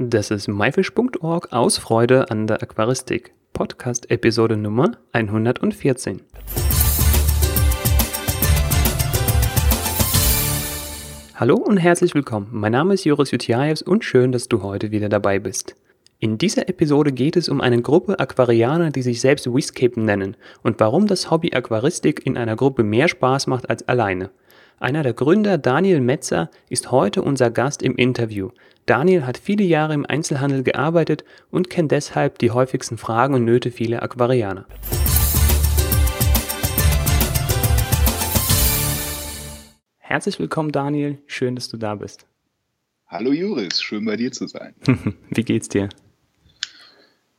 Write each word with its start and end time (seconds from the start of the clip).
Das 0.00 0.30
ist 0.30 0.46
myfish.org 0.46 1.52
aus 1.52 1.76
Freude 1.76 2.30
an 2.30 2.46
der 2.46 2.62
Aquaristik. 2.62 3.32
Podcast 3.52 4.08
Episode 4.12 4.56
Nummer 4.56 4.92
114. 5.10 6.20
Hallo 11.34 11.56
und 11.56 11.78
herzlich 11.78 12.14
willkommen. 12.14 12.46
Mein 12.52 12.70
Name 12.70 12.94
ist 12.94 13.02
Joris 13.02 13.32
Jutiaevs 13.32 13.82
und 13.82 14.04
schön, 14.04 14.30
dass 14.30 14.46
du 14.46 14.62
heute 14.62 14.92
wieder 14.92 15.08
dabei 15.08 15.40
bist. 15.40 15.74
In 16.20 16.38
dieser 16.38 16.68
Episode 16.68 17.10
geht 17.10 17.36
es 17.36 17.48
um 17.48 17.60
eine 17.60 17.82
Gruppe 17.82 18.20
Aquarianer, 18.20 18.92
die 18.92 19.02
sich 19.02 19.20
selbst 19.20 19.52
Whiscape 19.52 20.00
nennen 20.00 20.36
und 20.62 20.78
warum 20.78 21.08
das 21.08 21.32
Hobby 21.32 21.52
Aquaristik 21.52 22.24
in 22.24 22.36
einer 22.36 22.54
Gruppe 22.54 22.84
mehr 22.84 23.08
Spaß 23.08 23.48
macht 23.48 23.68
als 23.68 23.88
alleine. 23.88 24.30
Einer 24.80 25.02
der 25.02 25.12
Gründer, 25.12 25.58
Daniel 25.58 26.00
Metzer, 26.00 26.50
ist 26.68 26.92
heute 26.92 27.22
unser 27.22 27.50
Gast 27.50 27.82
im 27.82 27.96
Interview. 27.96 28.50
Daniel 28.86 29.26
hat 29.26 29.36
viele 29.36 29.64
Jahre 29.64 29.92
im 29.92 30.06
Einzelhandel 30.06 30.62
gearbeitet 30.62 31.24
und 31.50 31.68
kennt 31.68 31.90
deshalb 31.90 32.38
die 32.38 32.52
häufigsten 32.52 32.96
Fragen 32.96 33.34
und 33.34 33.44
Nöte 33.44 33.72
vieler 33.72 34.04
Aquarianer. 34.04 34.66
Herzlich 39.98 40.38
willkommen, 40.38 40.70
Daniel. 40.70 41.18
Schön, 41.26 41.56
dass 41.56 41.68
du 41.68 41.76
da 41.76 41.96
bist. 41.96 42.26
Hallo 43.08 43.32
Juris, 43.32 43.82
schön 43.82 44.04
bei 44.04 44.16
dir 44.16 44.30
zu 44.30 44.46
sein. 44.46 44.76
Wie 45.30 45.42
geht's 45.42 45.68
dir? 45.68 45.88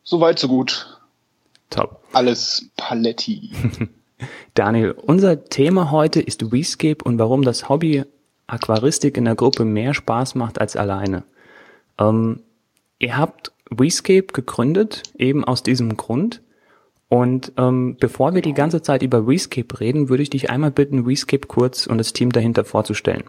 Soweit, 0.03 0.39
so 0.39 0.49
gut. 0.49 0.99
Top. 1.69 2.03
Alles 2.11 2.69
Paletti. 2.75 3.51
Daniel, 4.53 4.91
unser 4.91 5.45
Thema 5.45 5.91
heute 5.91 6.21
ist 6.21 6.51
Weescape 6.51 7.03
und 7.03 7.19
warum 7.19 7.43
das 7.43 7.69
Hobby 7.69 8.03
Aquaristik 8.47 9.17
in 9.17 9.25
der 9.25 9.35
Gruppe 9.35 9.65
mehr 9.65 9.93
Spaß 9.93 10.35
macht 10.35 10.59
als 10.59 10.75
alleine. 10.75 11.23
Ähm, 11.99 12.41
ihr 12.97 13.17
habt 13.17 13.51
Rescape 13.71 14.27
gegründet, 14.33 15.03
eben 15.17 15.43
aus 15.45 15.63
diesem 15.63 15.95
Grund. 15.97 16.41
Und 17.07 17.53
ähm, 17.57 17.97
bevor 17.99 18.35
wir 18.35 18.41
die 18.41 18.53
ganze 18.53 18.81
Zeit 18.81 19.01
über 19.01 19.27
Rescape 19.27 19.79
reden, 19.79 20.09
würde 20.09 20.23
ich 20.23 20.29
dich 20.29 20.49
einmal 20.49 20.71
bitten, 20.71 21.05
Rescape 21.05 21.47
kurz 21.47 21.87
und 21.87 21.97
das 21.97 22.13
Team 22.13 22.31
dahinter 22.31 22.65
vorzustellen. 22.65 23.23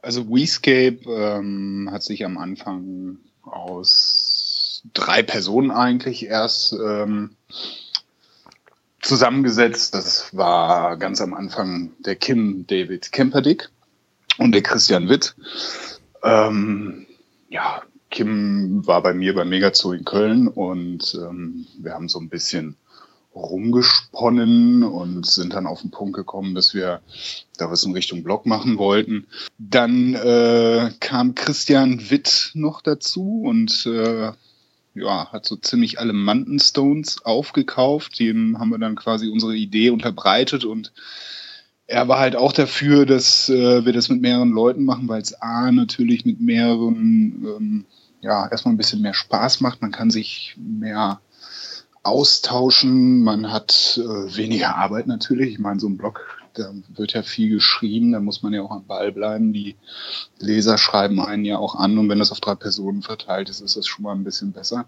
Also 0.00 0.22
Rescape 0.30 0.98
ähm, 1.06 1.88
hat 1.90 2.02
sich 2.02 2.24
am 2.24 2.38
Anfang 2.38 3.18
aus 3.42 4.82
drei 4.94 5.22
Personen 5.22 5.70
eigentlich 5.70 6.26
erst 6.26 6.72
ähm, 6.72 7.36
zusammengesetzt. 9.02 9.94
Das 9.94 10.34
war 10.34 10.96
ganz 10.96 11.20
am 11.20 11.34
Anfang 11.34 11.92
der 11.98 12.16
Kim 12.16 12.66
David 12.66 13.12
Kemperdick 13.12 13.68
und 14.38 14.52
der 14.52 14.62
Christian 14.62 15.08
Witt. 15.08 15.34
Ähm, 16.22 17.06
ja, 17.48 17.82
Kim 18.10 18.86
war 18.86 19.02
bei 19.02 19.14
mir 19.14 19.34
beim 19.34 19.48
Megazoo 19.48 19.92
in 19.92 20.04
Köln 20.04 20.48
und 20.48 21.14
ähm, 21.14 21.66
wir 21.78 21.94
haben 21.94 22.08
so 22.08 22.18
ein 22.18 22.28
bisschen 22.28 22.76
rumgesponnen 23.34 24.82
und 24.82 25.26
sind 25.26 25.54
dann 25.54 25.66
auf 25.66 25.80
den 25.80 25.90
Punkt 25.90 26.14
gekommen, 26.14 26.54
dass 26.54 26.74
wir 26.74 27.00
da 27.56 27.70
was 27.70 27.84
in 27.84 27.92
Richtung 27.92 28.22
Blog 28.22 28.44
machen 28.44 28.76
wollten. 28.76 29.26
Dann 29.58 30.14
äh, 30.14 30.90
kam 31.00 31.34
Christian 31.34 32.10
Witt 32.10 32.50
noch 32.54 32.82
dazu 32.82 33.42
und 33.44 33.86
äh, 33.86 34.32
ja, 34.94 35.32
hat 35.32 35.46
so 35.46 35.56
ziemlich 35.56 35.98
alle 35.98 36.12
Mountain 36.12 36.58
Stones 36.58 37.24
aufgekauft. 37.24 38.18
Dem 38.18 38.58
haben 38.58 38.70
wir 38.70 38.78
dann 38.78 38.96
quasi 38.96 39.28
unsere 39.28 39.54
Idee 39.54 39.90
unterbreitet 39.90 40.64
und 40.64 40.92
er 41.86 42.08
war 42.08 42.18
halt 42.18 42.36
auch 42.36 42.52
dafür, 42.52 43.06
dass 43.06 43.48
äh, 43.48 43.84
wir 43.84 43.92
das 43.92 44.08
mit 44.08 44.20
mehreren 44.20 44.50
Leuten 44.50 44.84
machen, 44.84 45.08
weil 45.08 45.20
es 45.20 45.40
A 45.42 45.70
natürlich 45.72 46.24
mit 46.24 46.40
mehreren 46.40 47.44
ähm, 47.44 47.84
ja 48.20 48.48
erstmal 48.48 48.74
ein 48.74 48.78
bisschen 48.78 49.02
mehr 49.02 49.14
Spaß 49.14 49.60
macht. 49.60 49.82
Man 49.82 49.90
kann 49.90 50.10
sich 50.10 50.56
mehr 50.56 51.20
austauschen, 52.02 53.22
man 53.22 53.52
hat 53.52 54.00
äh, 54.02 54.36
weniger 54.36 54.76
Arbeit 54.76 55.06
natürlich. 55.06 55.52
Ich 55.52 55.58
meine, 55.58 55.80
so 55.80 55.88
ein 55.88 55.98
Blog, 55.98 56.41
da 56.54 56.72
wird 56.94 57.12
ja 57.12 57.22
viel 57.22 57.50
geschrieben, 57.50 58.12
da 58.12 58.20
muss 58.20 58.42
man 58.42 58.52
ja 58.52 58.62
auch 58.62 58.70
am 58.70 58.86
Ball 58.86 59.12
bleiben. 59.12 59.52
Die 59.52 59.76
Leser 60.38 60.78
schreiben 60.78 61.20
einen 61.20 61.44
ja 61.44 61.58
auch 61.58 61.74
an 61.74 61.98
und 61.98 62.08
wenn 62.08 62.18
das 62.18 62.32
auf 62.32 62.40
drei 62.40 62.54
Personen 62.54 63.02
verteilt 63.02 63.48
ist, 63.48 63.60
ist 63.60 63.76
das 63.76 63.86
schon 63.86 64.02
mal 64.02 64.12
ein 64.12 64.24
bisschen 64.24 64.52
besser. 64.52 64.86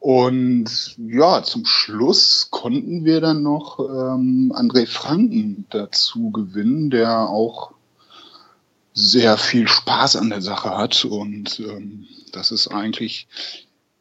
Und 0.00 0.96
ja, 0.96 1.42
zum 1.42 1.64
Schluss 1.64 2.48
konnten 2.50 3.04
wir 3.04 3.20
dann 3.20 3.42
noch 3.42 3.80
ähm, 3.80 4.52
André 4.54 4.86
Franken 4.86 5.66
dazu 5.70 6.30
gewinnen, 6.30 6.90
der 6.90 7.28
auch 7.28 7.72
sehr 8.94 9.38
viel 9.38 9.66
Spaß 9.66 10.16
an 10.16 10.30
der 10.30 10.42
Sache 10.42 10.76
hat. 10.76 11.04
Und 11.04 11.60
ähm, 11.60 12.06
das 12.32 12.52
ist 12.52 12.68
eigentlich 12.68 13.26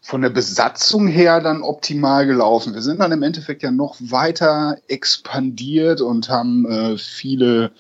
von 0.08 0.22
der 0.22 0.30
Besatzung 0.30 1.08
her 1.08 1.42
dann 1.42 1.62
optimal 1.62 2.26
gelaufen. 2.26 2.74
Wir 2.74 2.82
sind 2.82 3.02
dann 3.02 3.12
im 3.12 3.24
Endeffekt 3.24 3.62
ja 3.62 3.72
noch 3.72 3.98
weiter 4.00 4.78
expandiert 4.88 6.00
und 6.00 6.30
haben 6.30 6.66
äh, 6.66 6.98
viele 6.98 7.72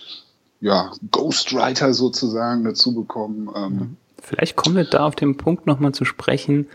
ja, 0.59 0.91
Ghostwriter 1.11 1.93
sozusagen 1.93 2.65
dazu 2.65 2.93
bekommen. 2.93 3.49
Ähm, 3.55 3.95
Vielleicht 4.21 4.57
kommen 4.57 4.75
wir 4.75 4.83
da 4.83 5.05
auf 5.05 5.15
den 5.15 5.37
Punkt 5.37 5.67
nochmal 5.67 5.93
zu 5.93 6.03
sprechen, 6.03 6.67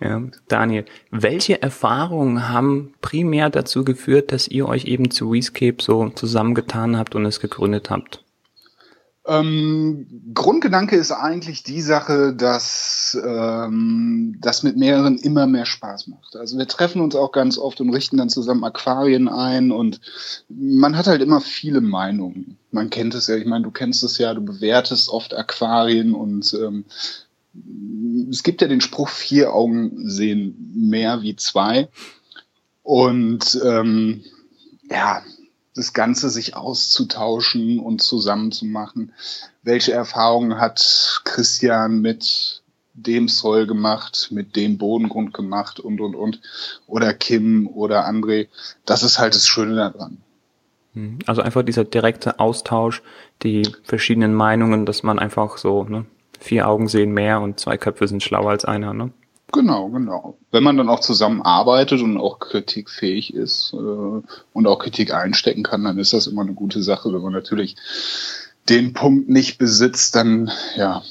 ja, 0.00 0.22
Daniel, 0.48 0.86
welche 1.10 1.60
Erfahrungen 1.60 2.48
haben 2.48 2.94
primär 3.02 3.50
dazu 3.50 3.84
geführt, 3.84 4.32
dass 4.32 4.48
ihr 4.48 4.66
euch 4.66 4.86
eben 4.86 5.10
zu 5.10 5.30
Rescape 5.30 5.82
so 5.82 6.08
zusammengetan 6.08 6.96
habt 6.96 7.14
und 7.14 7.26
es 7.26 7.40
gegründet 7.40 7.90
habt? 7.90 8.24
Ähm, 9.26 10.06
Grundgedanke 10.34 10.96
ist 10.96 11.10
eigentlich 11.10 11.62
die 11.62 11.80
Sache, 11.80 12.34
dass 12.34 13.18
ähm, 13.24 14.36
das 14.40 14.62
mit 14.62 14.76
mehreren 14.76 15.16
immer 15.16 15.46
mehr 15.46 15.64
Spaß 15.64 16.08
macht. 16.08 16.36
Also 16.36 16.58
wir 16.58 16.68
treffen 16.68 17.00
uns 17.00 17.14
auch 17.14 17.32
ganz 17.32 17.56
oft 17.56 17.80
und 17.80 17.88
richten 17.90 18.18
dann 18.18 18.28
zusammen 18.28 18.64
Aquarien 18.64 19.28
ein 19.28 19.72
und 19.72 20.00
man 20.50 20.96
hat 20.96 21.06
halt 21.06 21.22
immer 21.22 21.40
viele 21.40 21.80
Meinungen. 21.80 22.58
Man 22.70 22.90
kennt 22.90 23.14
es 23.14 23.26
ja, 23.28 23.36
ich 23.36 23.46
meine, 23.46 23.64
du 23.64 23.70
kennst 23.70 24.04
es 24.04 24.18
ja, 24.18 24.34
du 24.34 24.42
bewertest 24.42 25.08
oft 25.08 25.34
Aquarien 25.34 26.14
und 26.14 26.52
ähm, 26.52 26.84
es 28.30 28.42
gibt 28.42 28.60
ja 28.60 28.68
den 28.68 28.82
Spruch, 28.82 29.08
vier 29.08 29.54
Augen 29.54 30.06
sehen 30.06 30.72
mehr 30.74 31.22
wie 31.22 31.36
zwei. 31.36 31.88
Und 32.82 33.58
ähm, 33.64 34.22
ja, 34.90 35.22
das 35.74 35.92
Ganze 35.92 36.30
sich 36.30 36.56
auszutauschen 36.56 37.80
und 37.80 38.00
zusammenzumachen. 38.00 39.12
Welche 39.62 39.92
Erfahrungen 39.92 40.60
hat 40.60 41.20
Christian 41.24 42.00
mit 42.00 42.62
dem 42.94 43.28
Soll 43.28 43.66
gemacht, 43.66 44.28
mit 44.30 44.56
dem 44.56 44.78
Bodengrund 44.78 45.34
gemacht 45.34 45.80
und, 45.80 46.00
und, 46.00 46.14
und. 46.14 46.40
Oder 46.86 47.12
Kim 47.12 47.66
oder 47.66 48.08
André. 48.08 48.48
Das 48.86 49.02
ist 49.02 49.18
halt 49.18 49.34
das 49.34 49.48
Schöne 49.48 49.74
daran. 49.74 50.18
Hm. 50.94 51.18
Also 51.26 51.42
einfach 51.42 51.64
dieser 51.64 51.84
direkte 51.84 52.38
Austausch, 52.38 53.02
die 53.42 53.68
verschiedenen 53.82 54.32
Meinungen, 54.32 54.86
dass 54.86 55.02
man 55.02 55.18
einfach 55.18 55.58
so, 55.58 55.84
ne, 55.84 56.06
vier 56.38 56.68
Augen 56.68 56.88
sehen 56.88 57.12
mehr 57.12 57.40
und 57.40 57.58
zwei 57.58 57.76
Köpfe 57.76 58.06
sind 58.06 58.22
schlauer 58.22 58.50
als 58.50 58.64
einer, 58.64 58.94
ne? 58.94 59.10
Genau, 59.54 59.88
genau. 59.88 60.36
Wenn 60.50 60.64
man 60.64 60.76
dann 60.76 60.88
auch 60.88 60.98
zusammenarbeitet 60.98 62.02
und 62.02 62.18
auch 62.18 62.40
kritikfähig 62.40 63.32
ist 63.32 63.72
äh, 63.72 63.76
und 64.52 64.66
auch 64.66 64.80
Kritik 64.80 65.14
einstecken 65.14 65.62
kann, 65.62 65.84
dann 65.84 65.98
ist 65.98 66.12
das 66.12 66.26
immer 66.26 66.42
eine 66.42 66.54
gute 66.54 66.82
Sache. 66.82 67.12
Wenn 67.12 67.22
man 67.22 67.32
natürlich 67.32 67.76
den 68.68 68.94
Punkt 68.94 69.28
nicht 69.28 69.58
besitzt, 69.58 70.16
dann 70.16 70.50
ja, 70.76 71.02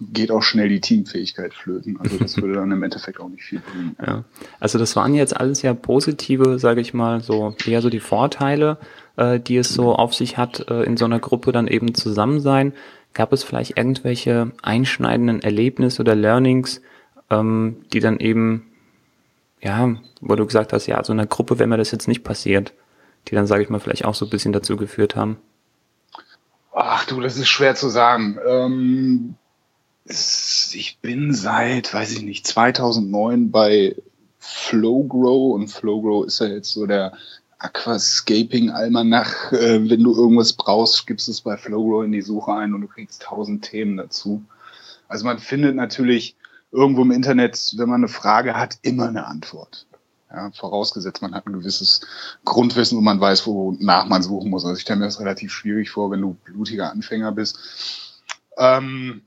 geht 0.00 0.30
auch 0.30 0.42
schnell 0.42 0.68
die 0.68 0.82
Teamfähigkeit 0.82 1.54
flöten. 1.54 1.98
Also 1.98 2.18
das 2.18 2.36
würde 2.42 2.54
dann 2.54 2.70
im 2.70 2.82
Endeffekt 2.82 3.18
auch 3.18 3.30
nicht 3.30 3.44
viel 3.44 3.60
bringen. 3.60 3.96
Ja. 4.04 4.24
Also 4.60 4.78
das 4.78 4.94
waren 4.94 5.14
jetzt 5.14 5.34
alles 5.34 5.62
ja 5.62 5.72
positive, 5.72 6.58
sage 6.58 6.82
ich 6.82 6.92
mal, 6.92 7.22
so 7.22 7.54
eher 7.64 7.80
so 7.80 7.88
die 7.88 8.00
Vorteile, 8.00 8.76
äh, 9.16 9.40
die 9.40 9.56
es 9.56 9.70
so 9.70 9.94
auf 9.94 10.14
sich 10.14 10.36
hat, 10.36 10.68
äh, 10.68 10.82
in 10.82 10.98
so 10.98 11.06
einer 11.06 11.18
Gruppe 11.18 11.50
dann 11.50 11.66
eben 11.66 11.94
zusammen 11.94 12.40
sein. 12.40 12.74
Gab 13.14 13.32
es 13.32 13.42
vielleicht 13.42 13.78
irgendwelche 13.78 14.52
einschneidenden 14.60 15.40
Erlebnisse 15.40 16.02
oder 16.02 16.14
Learnings, 16.14 16.82
ähm, 17.30 17.84
die 17.92 18.00
dann 18.00 18.18
eben, 18.18 18.66
ja, 19.60 19.96
wo 20.20 20.36
du 20.36 20.46
gesagt 20.46 20.72
hast, 20.72 20.86
ja, 20.86 21.02
so 21.04 21.12
einer 21.12 21.26
Gruppe 21.26 21.58
wäre 21.58 21.68
mir 21.68 21.76
das 21.76 21.90
jetzt 21.90 22.08
nicht 22.08 22.24
passiert, 22.24 22.72
die 23.28 23.34
dann, 23.34 23.46
sage 23.46 23.62
ich 23.62 23.68
mal, 23.68 23.80
vielleicht 23.80 24.04
auch 24.04 24.14
so 24.14 24.26
ein 24.26 24.30
bisschen 24.30 24.52
dazu 24.52 24.76
geführt 24.76 25.16
haben? 25.16 25.38
Ach 26.72 27.04
du, 27.06 27.20
das 27.20 27.36
ist 27.36 27.48
schwer 27.48 27.74
zu 27.74 27.88
sagen. 27.88 28.38
Ähm, 28.46 29.34
ich 30.04 30.98
bin 31.00 31.32
seit, 31.32 31.92
weiß 31.92 32.12
ich 32.12 32.22
nicht, 32.22 32.46
2009 32.46 33.50
bei 33.50 33.96
Flowgrow 34.38 35.54
und 35.54 35.68
Flowgrow 35.68 36.26
ist 36.26 36.40
ja 36.40 36.46
jetzt 36.46 36.72
so 36.72 36.86
der 36.86 37.14
Aquascaping 37.58 38.70
Almanach. 38.70 39.52
Äh, 39.52 39.88
wenn 39.88 40.04
du 40.04 40.14
irgendwas 40.14 40.52
brauchst, 40.52 41.06
gibst 41.06 41.28
es 41.28 41.40
bei 41.40 41.56
Flowgrow 41.56 42.04
in 42.04 42.12
die 42.12 42.22
Suche 42.22 42.52
ein 42.52 42.74
und 42.74 42.82
du 42.82 42.88
kriegst 42.88 43.22
tausend 43.22 43.64
Themen 43.64 43.96
dazu. 43.96 44.44
Also 45.08 45.24
man 45.24 45.38
findet 45.38 45.74
natürlich 45.74 46.36
irgendwo 46.72 47.02
im 47.02 47.10
Internet, 47.10 47.74
wenn 47.76 47.88
man 47.88 48.00
eine 48.00 48.08
Frage 48.08 48.56
hat, 48.56 48.78
immer 48.82 49.08
eine 49.08 49.26
Antwort. 49.26 49.86
Ja, 50.30 50.50
vorausgesetzt, 50.50 51.22
man 51.22 51.34
hat 51.34 51.46
ein 51.46 51.52
gewisses 51.52 52.00
Grundwissen 52.44 52.98
und 52.98 53.04
man 53.04 53.20
weiß, 53.20 53.46
wonach 53.46 54.06
man 54.06 54.22
suchen 54.22 54.50
muss. 54.50 54.64
Also 54.64 54.76
ich 54.76 54.82
stelle 54.82 54.98
mir 54.98 55.04
das 55.04 55.20
relativ 55.20 55.52
schwierig 55.52 55.90
vor, 55.90 56.10
wenn 56.10 56.20
du 56.20 56.36
blutiger 56.44 56.90
Anfänger 56.90 57.32
bist. 57.32 57.58
Ähm, 58.58 59.22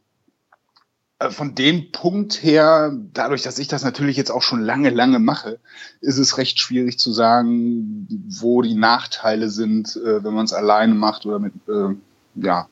äh, 1.19 1.30
von 1.30 1.53
dem 1.53 1.91
Punkt 1.91 2.41
her, 2.44 2.94
dadurch, 3.13 3.44
dass 3.44 3.59
ich 3.59 3.68
das 3.68 3.83
natürlich 3.83 4.18
jetzt 4.18 4.31
auch 4.31 4.41
schon 4.41 4.62
lange, 4.62 4.89
lange 4.89 5.19
mache, 5.19 5.59
ist 6.01 6.18
es 6.18 6.38
recht 6.38 6.59
schwierig 6.59 6.97
zu 6.97 7.12
sagen, 7.12 8.07
wo 8.27 8.62
die 8.62 8.75
Nachteile 8.75 9.50
sind, 9.50 9.95
äh, 9.97 10.24
wenn 10.24 10.33
man 10.33 10.45
es 10.45 10.53
alleine 10.53 10.95
macht 10.95 11.25
oder 11.25 11.39
mit 11.39 11.53
äh, 11.68 11.95
ja, 12.36 12.68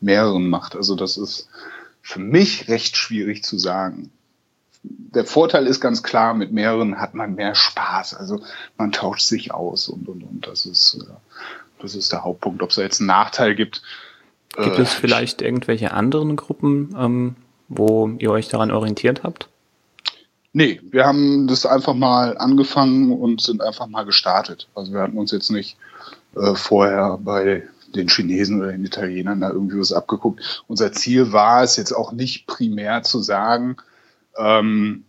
mehreren 0.00 0.48
macht. 0.48 0.76
Also 0.76 0.94
das 0.94 1.16
ist 1.16 1.48
für 2.02 2.20
mich 2.20 2.68
recht 2.68 2.96
schwierig 2.96 3.44
zu 3.44 3.58
sagen. 3.58 4.10
Der 4.82 5.24
Vorteil 5.24 5.66
ist 5.66 5.80
ganz 5.80 6.02
klar, 6.02 6.34
mit 6.34 6.52
mehreren 6.52 7.00
hat 7.00 7.14
man 7.14 7.34
mehr 7.34 7.54
Spaß. 7.54 8.14
Also 8.14 8.42
man 8.76 8.92
tauscht 8.92 9.24
sich 9.24 9.54
aus 9.54 9.88
und 9.88 10.08
und 10.08 10.22
und. 10.22 10.46
Das 10.46 10.66
ist, 10.66 10.98
das 11.80 11.94
ist 11.94 12.12
der 12.12 12.24
Hauptpunkt. 12.24 12.62
Ob 12.62 12.70
es 12.70 12.76
da 12.76 12.82
jetzt 12.82 13.00
einen 13.00 13.06
Nachteil 13.06 13.54
gibt, 13.54 13.82
Gibt 14.56 14.78
es 14.78 14.94
äh, 14.94 14.98
vielleicht 15.00 15.42
irgendwelche 15.42 15.92
anderen 15.92 16.36
Gruppen, 16.36 16.94
ähm, 16.98 17.36
wo 17.68 18.10
ihr 18.18 18.30
euch 18.30 18.48
daran 18.48 18.70
orientiert 18.70 19.22
habt? 19.22 19.48
Nee, 20.52 20.80
wir 20.90 21.06
haben 21.06 21.46
das 21.46 21.64
einfach 21.64 21.94
mal 21.94 22.36
angefangen 22.36 23.12
und 23.12 23.40
sind 23.40 23.62
einfach 23.62 23.86
mal 23.86 24.04
gestartet. 24.04 24.68
Also 24.74 24.92
wir 24.92 25.00
hatten 25.00 25.16
uns 25.16 25.30
jetzt 25.30 25.50
nicht 25.50 25.78
äh, 26.36 26.54
vorher 26.54 27.18
bei 27.22 27.62
den 27.96 28.08
Chinesen 28.08 28.60
oder 28.60 28.72
den 28.72 28.84
Italienern 28.84 29.40
da 29.40 29.50
irgendwie 29.50 29.78
was 29.78 29.92
abgeguckt. 29.92 30.64
Unser 30.66 30.92
Ziel 30.92 31.32
war 31.32 31.62
es 31.62 31.76
jetzt 31.76 31.92
auch 31.92 32.12
nicht 32.12 32.46
primär 32.46 33.02
zu 33.02 33.20
sagen, 33.20 33.76
ähm, 34.36 35.04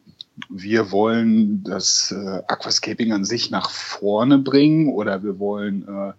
wir 0.49 0.91
wollen 0.91 1.63
das 1.63 2.11
äh, 2.11 2.41
Aquascaping 2.47 3.11
an 3.13 3.25
sich 3.25 3.51
nach 3.51 3.69
vorne 3.69 4.39
bringen 4.39 4.89
oder 4.89 5.23
wir 5.23 5.39
wollen 5.39 5.87
äh, 5.87 6.13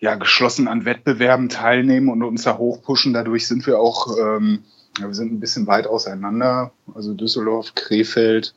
ja, 0.00 0.14
geschlossen 0.14 0.68
an 0.68 0.84
Wettbewerben 0.84 1.48
teilnehmen 1.48 2.08
und 2.08 2.22
uns 2.22 2.44
da 2.44 2.56
hochpushen. 2.56 3.12
Dadurch 3.12 3.46
sind 3.46 3.66
wir 3.66 3.78
auch, 3.78 4.16
ähm, 4.16 4.60
ja, 4.98 5.06
wir 5.06 5.14
sind 5.14 5.32
ein 5.32 5.40
bisschen 5.40 5.66
weit 5.66 5.86
auseinander. 5.86 6.72
Also 6.94 7.14
Düsseldorf, 7.14 7.74
Krefeld, 7.74 8.54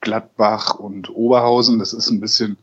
Gladbach 0.00 0.74
und 0.74 1.10
Oberhausen, 1.10 1.78
das 1.78 1.92
ist 1.92 2.10
ein 2.10 2.20
bisschen, 2.20 2.56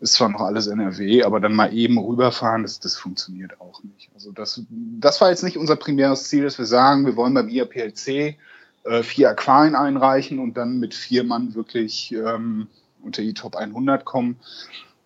ist 0.00 0.14
zwar 0.14 0.30
noch 0.30 0.40
alles 0.40 0.66
NRW, 0.66 1.24
aber 1.24 1.40
dann 1.40 1.54
mal 1.54 1.74
eben 1.74 1.98
rüberfahren, 1.98 2.62
das, 2.62 2.80
das 2.80 2.96
funktioniert 2.96 3.60
auch 3.60 3.82
nicht. 3.84 4.10
Also 4.14 4.32
das, 4.32 4.62
das 4.70 5.20
war 5.20 5.28
jetzt 5.30 5.44
nicht 5.44 5.58
unser 5.58 5.76
primäres 5.76 6.24
Ziel, 6.24 6.44
dass 6.44 6.58
wir 6.58 6.64
sagen, 6.64 7.04
wir 7.04 7.16
wollen 7.16 7.34
beim 7.34 7.48
IAPLC 7.48 8.38
äh, 8.84 9.02
vier 9.02 9.30
Aquarien 9.30 9.74
einreichen 9.74 10.38
und 10.38 10.56
dann 10.56 10.80
mit 10.80 10.94
vier 10.94 11.22
Mann 11.22 11.54
wirklich 11.54 12.12
ähm, 12.12 12.68
unter 13.02 13.20
die 13.20 13.34
Top 13.34 13.56
100 13.56 14.06
kommen. 14.06 14.40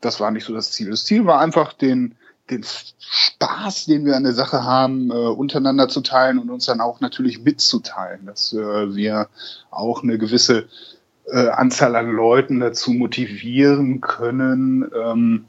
Das 0.01 0.21
war 0.21 0.31
nicht 0.31 0.45
so 0.45 0.55
das 0.55 0.71
Ziel. 0.71 0.91
Das 0.91 1.05
Ziel 1.05 1.27
war 1.27 1.41
einfach, 1.41 1.73
den, 1.73 2.15
den 2.51 2.65
Spaß, 3.01 3.87
den 3.87 4.05
wir 4.05 4.17
an 4.17 4.23
der 4.23 4.33
Sache 4.33 4.63
haben, 4.63 5.11
äh, 5.11 5.15
untereinander 5.15 5.89
zu 5.89 6.03
teilen 6.03 6.39
und 6.39 6.51
uns 6.51 6.67
dann 6.67 6.81
auch 6.81 7.01
natürlich 7.01 7.43
mitzuteilen, 7.43 8.27
dass 8.27 8.53
äh, 8.53 8.95
wir 8.95 9.29
auch 9.71 10.05
eine 10.05 10.19
gewisse 10.19 10.69
äh, 11.35 11.49
Anzahl 11.49 11.97
an 11.97 12.13
Leuten 12.13 12.61
dazu 12.61 12.93
motivieren 12.93 14.01
können, 14.01 14.89
ähm, 14.95 15.47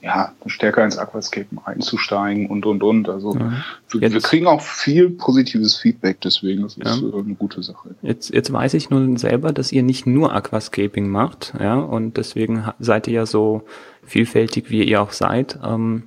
ja, 0.00 0.32
stärker 0.46 0.82
ins 0.82 0.96
Aquascapen 0.96 1.58
einzusteigen 1.62 2.46
und 2.46 2.64
und 2.64 2.82
und. 2.82 3.10
Also 3.10 3.34
ja. 3.34 3.52
wir, 3.90 4.12
wir, 4.12 4.20
kriegen 4.22 4.46
auch 4.46 4.62
viel 4.62 5.10
positives 5.10 5.76
Feedback, 5.76 6.22
deswegen 6.22 6.62
das 6.62 6.78
ist 6.78 6.86
ja. 6.86 6.94
eine 6.94 7.34
gute 7.34 7.62
Sache. 7.62 7.90
Jetzt, 8.00 8.32
jetzt 8.32 8.50
weiß 8.50 8.72
ich 8.72 8.88
nun 8.88 9.18
selber, 9.18 9.52
dass 9.52 9.70
ihr 9.70 9.82
nicht 9.82 10.06
nur 10.06 10.32
Aquascaping 10.32 11.06
macht, 11.06 11.52
ja, 11.60 11.74
und 11.74 12.16
deswegen 12.16 12.64
seid 12.78 13.06
ihr 13.08 13.14
ja 13.14 13.26
so 13.26 13.64
vielfältig, 14.06 14.70
wie 14.70 14.82
ihr 14.82 15.02
auch 15.02 15.12
seid. 15.12 15.58
Ähm, 15.62 16.04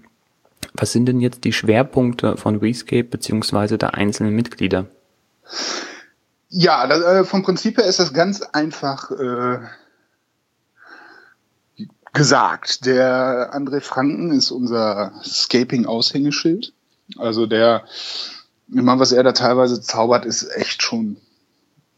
was 0.73 0.91
sind 0.91 1.05
denn 1.05 1.19
jetzt 1.19 1.43
die 1.43 1.53
Schwerpunkte 1.53 2.37
von 2.37 2.55
Rescape 2.55 3.03
beziehungsweise 3.03 3.77
der 3.77 3.93
einzelnen 3.93 4.35
Mitglieder? 4.35 4.87
Ja, 6.55 6.85
das, 6.85 7.01
äh, 7.01 7.23
vom 7.23 7.41
Prinzip 7.41 7.79
her 7.79 7.85
ist 7.85 7.97
das 7.97 8.13
ganz 8.13 8.43
einfach 8.43 9.09
äh, 9.09 9.57
gesagt. 12.13 12.85
Der 12.85 13.55
André 13.55 13.81
Franken 13.81 14.31
ist 14.31 14.51
unser 14.51 15.13
Scaping-Aushängeschild. 15.23 16.71
Also 17.17 17.47
der, 17.47 17.85
immer 18.71 18.99
was 18.99 19.13
er 19.13 19.23
da 19.23 19.31
teilweise 19.31 19.81
zaubert, 19.81 20.25
ist 20.25 20.43
echt 20.55 20.83
schon 20.83 21.17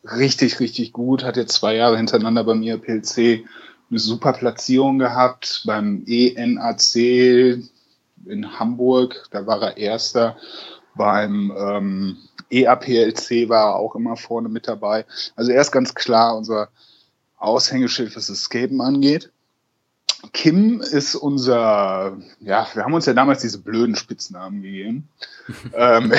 richtig, 0.05 0.61
richtig 0.61 0.93
gut. 0.93 1.25
Hat 1.25 1.35
jetzt 1.35 1.55
zwei 1.55 1.75
Jahre 1.75 1.97
hintereinander 1.97 2.45
bei 2.45 2.55
mir 2.55 2.77
PLC 2.77 3.43
eine 3.89 3.99
super 3.99 4.31
Platzierung 4.31 4.99
gehabt 4.99 5.63
beim 5.65 6.05
ENAC 6.07 6.95
in 6.95 8.57
Hamburg. 8.57 9.27
Da 9.31 9.45
war 9.45 9.61
er 9.61 9.75
Erster. 9.75 10.37
Beim 10.95 11.53
ähm, 11.57 12.17
EAPLC 12.49 13.49
war 13.49 13.75
auch 13.75 13.95
immer 13.95 14.15
vorne 14.17 14.49
mit 14.49 14.67
dabei. 14.67 15.05
Also 15.35 15.51
er 15.51 15.61
ist 15.61 15.71
ganz 15.71 15.93
klar 15.95 16.37
unser 16.37 16.69
Aushängeschild, 17.37 18.15
was 18.15 18.27
das 18.27 18.43
Skaten 18.43 18.81
angeht. 18.81 19.31
Kim 20.33 20.81
ist 20.81 21.15
unser, 21.15 22.17
ja, 22.39 22.67
wir 22.73 22.83
haben 22.83 22.93
uns 22.93 23.05
ja 23.05 23.13
damals 23.13 23.41
diese 23.41 23.59
blöden 23.59 23.95
Spitznamen 23.95 24.61
gegeben. 24.61 25.09
ähm, 25.73 26.11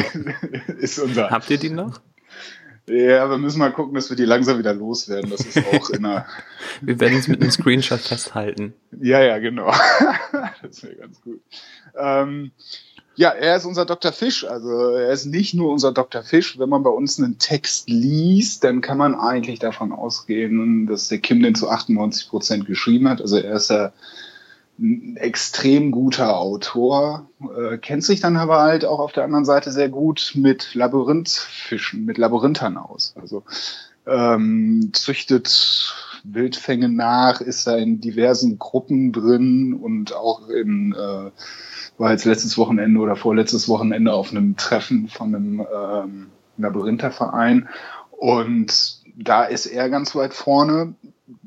ist 0.78 0.98
unser. 0.98 1.30
Habt 1.30 1.50
ihr 1.50 1.58
die 1.58 1.70
noch? 1.70 2.00
Ja, 2.86 3.30
wir 3.30 3.38
müssen 3.38 3.60
mal 3.60 3.72
gucken, 3.72 3.94
dass 3.94 4.10
wir 4.10 4.16
die 4.16 4.26
langsam 4.26 4.58
wieder 4.58 4.74
loswerden. 4.74 5.30
Das 5.30 5.40
ist 5.40 5.58
auch 5.58 5.88
in 5.90 6.04
einer. 6.04 6.26
wir 6.82 7.00
werden 7.00 7.18
es 7.18 7.28
mit 7.28 7.40
einem 7.40 7.50
Screenshot 7.50 8.00
festhalten. 8.00 8.74
Ja, 9.00 9.22
ja, 9.22 9.38
genau. 9.38 9.72
das 10.62 10.82
wäre 10.82 10.96
ganz 10.96 11.20
gut. 11.22 11.40
Ähm, 11.96 12.52
ja, 13.16 13.30
er 13.30 13.56
ist 13.56 13.64
unser 13.64 13.84
Dr. 13.84 14.12
Fisch. 14.12 14.44
Also 14.44 14.90
er 14.90 15.10
ist 15.10 15.26
nicht 15.26 15.54
nur 15.54 15.70
unser 15.70 15.92
Dr. 15.92 16.22
Fisch. 16.22 16.58
Wenn 16.58 16.68
man 16.68 16.82
bei 16.82 16.90
uns 16.90 17.18
einen 17.18 17.38
Text 17.38 17.88
liest, 17.88 18.64
dann 18.64 18.80
kann 18.80 18.98
man 18.98 19.14
eigentlich 19.14 19.58
davon 19.58 19.92
ausgehen, 19.92 20.86
dass 20.86 21.08
der 21.08 21.18
Kim 21.18 21.42
den 21.42 21.54
zu 21.54 21.68
98 21.68 22.28
Prozent 22.28 22.66
geschrieben 22.66 23.08
hat. 23.08 23.20
Also 23.20 23.36
er 23.36 23.54
ist 23.54 23.70
ja 23.70 23.92
ein 24.78 25.16
extrem 25.16 25.92
guter 25.92 26.36
Autor, 26.36 27.28
äh, 27.56 27.78
kennt 27.78 28.02
sich 28.02 28.20
dann 28.20 28.36
aber 28.36 28.60
halt 28.60 28.84
auch 28.84 28.98
auf 28.98 29.12
der 29.12 29.22
anderen 29.22 29.44
Seite 29.44 29.70
sehr 29.70 29.88
gut 29.88 30.32
mit 30.34 30.74
Labyrinthfischen, 30.74 32.04
mit 32.04 32.18
Labyrinthern 32.18 32.76
aus. 32.76 33.14
Also 33.20 33.44
ähm, 34.06 34.90
züchtet 34.92 35.94
Wildfänge 36.24 36.88
nach, 36.88 37.40
ist 37.40 37.66
da 37.66 37.76
in 37.76 38.00
diversen 38.00 38.58
Gruppen 38.58 39.12
drin 39.12 39.74
und 39.74 40.14
auch 40.14 40.48
in 40.48 40.92
äh, 40.92 41.30
war 41.96 42.10
jetzt 42.10 42.24
letztes 42.24 42.58
Wochenende 42.58 42.98
oder 43.00 43.14
vorletztes 43.14 43.68
Wochenende 43.68 44.12
auf 44.12 44.30
einem 44.30 44.56
Treffen 44.56 45.08
von 45.08 45.34
einem 45.34 45.60
ähm, 45.60 46.26
Labyrintherverein 46.56 47.68
und 48.10 49.04
da 49.16 49.44
ist 49.44 49.66
er 49.66 49.88
ganz 49.90 50.14
weit 50.14 50.34
vorne. 50.34 50.94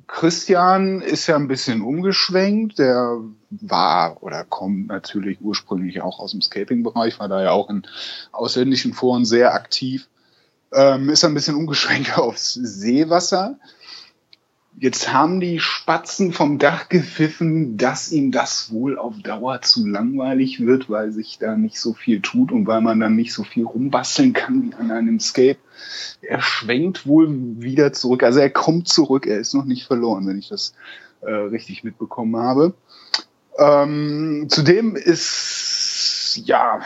Christian 0.08 1.02
ist 1.02 1.28
ja 1.28 1.36
ein 1.36 1.50
bisschen 1.50 1.82
umgeschwenkt. 1.82 2.80
Der 2.80 3.20
war 3.50 4.24
oder 4.24 4.46
kommt 4.46 4.88
natürlich 4.88 5.40
ursprünglich 5.42 6.02
auch 6.02 6.20
aus 6.20 6.32
dem 6.32 6.42
Scaping-Bereich, 6.42 7.20
war 7.20 7.28
da 7.28 7.44
ja 7.44 7.52
auch 7.52 7.70
in 7.70 7.84
ausländischen 8.32 8.94
Foren 8.94 9.26
sehr 9.26 9.54
aktiv. 9.54 10.08
Ähm, 10.74 11.10
ist 11.10 11.24
ein 11.24 11.34
bisschen 11.34 11.56
umgeschwenkt 11.56 12.18
aufs 12.18 12.54
Seewasser. 12.54 13.58
Jetzt 14.80 15.12
haben 15.12 15.40
die 15.40 15.60
Spatzen 15.60 16.34
vom 16.34 16.60
Dach 16.60 16.88
gepfiffen, 16.88 17.78
dass 17.78 18.12
ihm 18.12 18.32
das 18.32 18.72
wohl 18.72 19.00
auf 19.00 19.16
Dauer 19.24 19.62
zu 19.64 19.88
langweilig 19.88 20.60
wird, 20.60 20.88
weil 20.88 21.12
sich 21.12 21.40
da 21.40 21.58
nicht 21.58 21.80
so 21.80 21.94
viel 21.94 22.22
tut 22.22 22.52
und 22.52 22.68
weil 22.68 22.82
man 22.82 23.00
dann 23.00 23.16
nicht 23.16 23.34
so 23.34 23.44
viel 23.44 23.66
rumbasteln 23.66 24.34
kann 24.34 24.62
wie 24.62 24.76
an 24.76 24.92
einem 24.92 25.20
Scape. 25.20 25.58
Er 26.22 26.42
schwenkt 26.42 27.08
wohl 27.08 27.28
wieder 27.60 27.92
zurück. 27.92 28.22
Also 28.22 28.40
er 28.40 28.52
kommt 28.52 28.88
zurück, 28.88 29.26
er 29.26 29.40
ist 29.40 29.56
noch 29.56 29.66
nicht 29.66 29.88
verloren, 29.88 30.28
wenn 30.28 30.38
ich 30.38 30.50
das 30.50 30.76
äh, 31.22 31.32
richtig 31.32 31.84
mitbekommen 31.84 32.38
habe. 32.38 32.76
Ähm, 33.58 34.46
zudem 34.48 34.96
ist, 34.96 36.40
ja, 36.46 36.82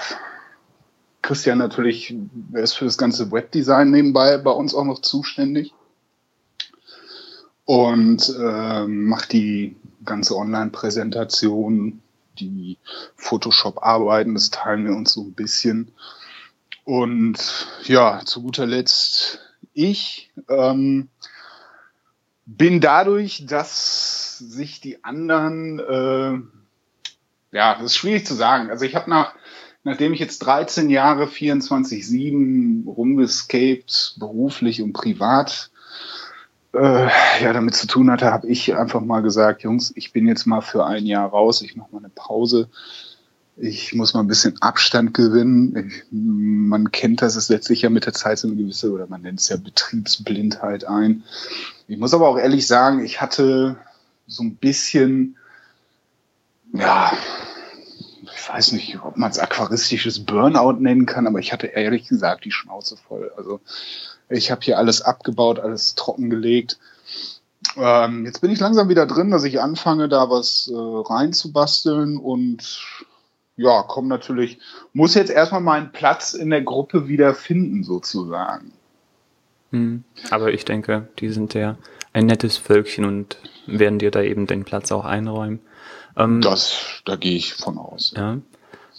Christian 1.21 1.59
natürlich, 1.59 2.15
er 2.53 2.63
ist 2.63 2.73
für 2.73 2.85
das 2.85 2.97
ganze 2.97 3.31
Webdesign 3.31 3.91
nebenbei 3.91 4.37
bei 4.37 4.51
uns 4.51 4.73
auch 4.73 4.85
noch 4.85 5.01
zuständig 5.01 5.73
und 7.65 8.33
äh, 8.37 8.87
macht 8.87 9.31
die 9.33 9.75
ganze 10.03 10.35
Online-Präsentation, 10.35 12.01
die 12.39 12.77
Photoshop-Arbeiten, 13.15 14.33
das 14.33 14.49
teilen 14.49 14.85
wir 14.85 14.95
uns 14.95 15.13
so 15.13 15.21
ein 15.21 15.33
bisschen. 15.33 15.91
Und 16.85 17.67
ja, 17.83 18.21
zu 18.25 18.41
guter 18.41 18.65
Letzt 18.65 19.39
ich 19.73 20.31
ähm, 20.49 21.09
bin 22.45 22.81
dadurch, 22.81 23.45
dass 23.45 24.37
sich 24.37 24.81
die 24.81 25.03
anderen, 25.03 25.79
äh, 25.79 27.55
ja, 27.55 27.75
das 27.75 27.83
ist 27.83 27.95
schwierig 27.95 28.25
zu 28.25 28.33
sagen. 28.33 28.69
Also 28.69 28.85
ich 28.85 28.95
habe 28.95 29.09
nach, 29.09 29.33
nachdem 29.83 30.13
ich 30.13 30.19
jetzt 30.19 30.39
13 30.39 30.89
Jahre 30.89 31.25
24-7 31.25 32.85
rumgescaped, 32.85 34.15
beruflich 34.19 34.81
und 34.81 34.93
privat, 34.93 35.71
äh, 36.73 37.07
ja, 37.43 37.53
damit 37.53 37.75
zu 37.75 37.87
tun 37.87 38.09
hatte, 38.11 38.31
habe 38.31 38.47
ich 38.47 38.75
einfach 38.75 39.01
mal 39.01 39.21
gesagt, 39.21 39.63
Jungs, 39.63 39.91
ich 39.95 40.13
bin 40.13 40.27
jetzt 40.27 40.45
mal 40.45 40.61
für 40.61 40.85
ein 40.85 41.05
Jahr 41.05 41.29
raus, 41.29 41.61
ich 41.61 41.75
mache 41.75 41.91
mal 41.91 41.99
eine 41.99 42.09
Pause. 42.09 42.69
Ich 43.57 43.93
muss 43.93 44.13
mal 44.13 44.21
ein 44.21 44.27
bisschen 44.27 44.59
Abstand 44.61 45.13
gewinnen. 45.13 45.91
Man 46.09 46.91
kennt 46.91 47.21
das, 47.21 47.35
es 47.35 47.47
setzt 47.47 47.67
sich 47.67 47.81
ja 47.81 47.89
mit 47.89 48.05
der 48.05 48.13
Zeit 48.13 48.39
so 48.39 48.47
eine 48.47 48.55
gewisse, 48.55 48.91
oder 48.91 49.07
man 49.07 49.21
nennt 49.21 49.41
es 49.41 49.49
ja 49.49 49.57
Betriebsblindheit 49.57 50.85
ein. 50.85 51.23
Ich 51.87 51.97
muss 51.97 52.13
aber 52.13 52.29
auch 52.29 52.37
ehrlich 52.37 52.65
sagen, 52.65 53.03
ich 53.03 53.19
hatte 53.21 53.77
so 54.25 54.43
ein 54.43 54.55
bisschen, 54.55 55.35
ja, 56.73 57.11
weiß 58.51 58.73
nicht, 58.73 58.99
ob 59.03 59.17
man 59.17 59.31
es 59.31 59.39
aquaristisches 59.39 60.25
Burnout 60.25 60.73
nennen 60.73 61.05
kann, 61.05 61.27
aber 61.27 61.39
ich 61.39 61.53
hatte 61.53 61.67
ehrlich 61.67 62.07
gesagt 62.07 62.45
die 62.45 62.51
Schnauze 62.51 62.97
voll. 62.97 63.31
Also 63.37 63.61
ich 64.29 64.51
habe 64.51 64.61
hier 64.61 64.77
alles 64.77 65.01
abgebaut, 65.01 65.59
alles 65.59 65.95
trockengelegt. 65.95 66.77
Ähm, 67.77 68.25
jetzt 68.25 68.41
bin 68.41 68.51
ich 68.51 68.59
langsam 68.59 68.89
wieder 68.89 69.05
drin, 69.05 69.31
dass 69.31 69.43
ich 69.43 69.61
anfange, 69.61 70.09
da 70.09 70.29
was 70.29 70.69
äh, 70.71 70.75
reinzubasteln 70.75 72.17
und 72.17 73.07
ja, 73.55 73.83
komm 73.87 74.07
natürlich, 74.07 74.59
muss 74.93 75.13
jetzt 75.13 75.29
erstmal 75.29 75.61
meinen 75.61 75.91
Platz 75.91 76.33
in 76.33 76.49
der 76.49 76.61
Gruppe 76.61 77.07
wieder 77.07 77.35
finden, 77.35 77.83
sozusagen. 77.83 78.71
Hm. 79.71 80.03
Aber 80.29 80.51
ich 80.51 80.65
denke, 80.65 81.07
die 81.19 81.29
sind 81.29 81.53
ja 81.53 81.77
ein 82.13 82.25
nettes 82.25 82.57
Völkchen 82.57 83.05
und 83.05 83.37
werden 83.67 83.99
dir 83.99 84.11
da 84.11 84.21
eben 84.21 84.47
den 84.47 84.65
Platz 84.65 84.91
auch 84.91 85.05
einräumen. 85.05 85.59
Ähm, 86.17 86.41
das, 86.41 87.01
da 87.05 87.15
gehe 87.15 87.35
ich 87.35 87.53
von 87.53 87.77
aus. 87.77 88.13
Ja. 88.15 88.37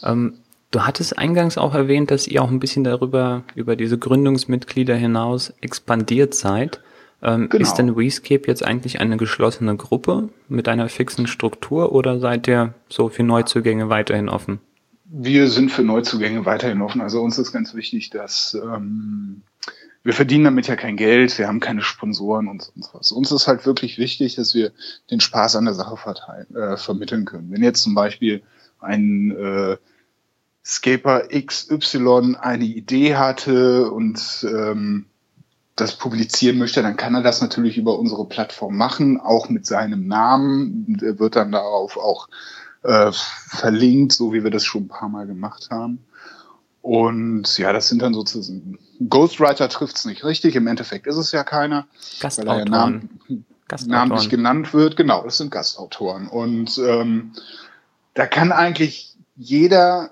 Ähm, 0.02 0.38
du 0.70 0.80
hattest 0.80 1.18
eingangs 1.18 1.58
auch 1.58 1.74
erwähnt, 1.74 2.10
dass 2.10 2.26
ihr 2.26 2.42
auch 2.42 2.50
ein 2.50 2.60
bisschen 2.60 2.84
darüber, 2.84 3.42
über 3.54 3.76
diese 3.76 3.98
Gründungsmitglieder 3.98 4.94
hinaus 4.94 5.52
expandiert 5.60 6.34
seid. 6.34 6.80
Ähm, 7.22 7.48
genau. 7.48 7.62
Ist 7.62 7.74
denn 7.74 7.90
Rescape 7.90 8.42
jetzt 8.46 8.64
eigentlich 8.64 9.00
eine 9.00 9.16
geschlossene 9.16 9.76
Gruppe 9.76 10.30
mit 10.48 10.68
einer 10.68 10.88
fixen 10.88 11.26
Struktur 11.26 11.92
oder 11.92 12.18
seid 12.18 12.48
ihr 12.48 12.74
so 12.88 13.08
für 13.08 13.22
Neuzugänge 13.22 13.88
weiterhin 13.88 14.28
offen? 14.28 14.58
Wir 15.04 15.48
sind 15.48 15.70
für 15.70 15.82
Neuzugänge 15.82 16.46
weiterhin 16.46 16.82
offen. 16.82 17.00
Also 17.00 17.20
uns 17.20 17.38
ist 17.38 17.52
ganz 17.52 17.74
wichtig, 17.74 18.10
dass 18.10 18.54
ähm, 18.54 19.42
wir 20.04 20.12
verdienen 20.12 20.44
damit 20.44 20.66
ja 20.66 20.76
kein 20.76 20.96
Geld, 20.96 21.36
wir 21.38 21.46
haben 21.46 21.60
keine 21.60 21.82
Sponsoren 21.82 22.48
und 22.48 22.62
sonst 22.62 22.94
was. 22.94 23.12
Uns 23.12 23.30
ist 23.30 23.46
halt 23.46 23.66
wirklich 23.66 23.98
wichtig, 23.98 24.34
dass 24.34 24.54
wir 24.54 24.72
den 25.10 25.20
Spaß 25.20 25.56
an 25.56 25.64
der 25.64 25.74
Sache 25.74 25.96
verteilen, 25.96 26.54
äh, 26.56 26.76
vermitteln 26.76 27.24
können. 27.24 27.50
Wenn 27.50 27.62
jetzt 27.62 27.82
zum 27.82 27.94
Beispiel 27.94 28.42
ein 28.80 29.30
äh, 29.30 29.76
Scaper 30.64 31.28
XY 31.28 32.36
eine 32.40 32.64
Idee 32.64 33.16
hatte 33.16 33.90
und 33.90 34.44
ähm, 34.44 35.06
das 35.76 35.96
publizieren 35.96 36.58
möchte, 36.58 36.82
dann 36.82 36.96
kann 36.96 37.14
er 37.14 37.22
das 37.22 37.40
natürlich 37.40 37.78
über 37.78 37.98
unsere 37.98 38.26
Plattform 38.26 38.76
machen, 38.76 39.20
auch 39.20 39.48
mit 39.48 39.66
seinem 39.66 40.06
Namen. 40.06 40.98
Der 41.00 41.18
wird 41.18 41.36
dann 41.36 41.52
darauf 41.52 41.96
auch 41.96 42.28
äh, 42.82 43.10
verlinkt, 43.12 44.12
so 44.12 44.32
wie 44.32 44.44
wir 44.44 44.50
das 44.50 44.64
schon 44.64 44.84
ein 44.84 44.88
paar 44.88 45.08
Mal 45.08 45.26
gemacht 45.26 45.68
haben. 45.70 46.04
Und 46.82 47.58
ja, 47.58 47.72
das 47.72 47.88
sind 47.88 48.02
dann 48.02 48.12
sozusagen, 48.12 48.78
Ghostwriter 49.08 49.68
trifft 49.68 49.96
es 49.96 50.04
nicht 50.04 50.24
richtig, 50.24 50.56
im 50.56 50.66
Endeffekt 50.66 51.06
ist 51.06 51.16
es 51.16 51.30
ja 51.30 51.44
keiner, 51.44 51.86
weil 52.20 52.48
er 52.48 52.58
ja 52.58 52.64
Namen, 52.64 53.20
namentlich 53.86 54.28
genannt 54.28 54.74
wird. 54.74 54.96
Genau, 54.96 55.22
das 55.22 55.38
sind 55.38 55.52
Gastautoren. 55.52 56.26
Und 56.26 56.76
ähm, 56.78 57.34
da 58.14 58.26
kann 58.26 58.50
eigentlich 58.50 59.16
jeder 59.36 60.10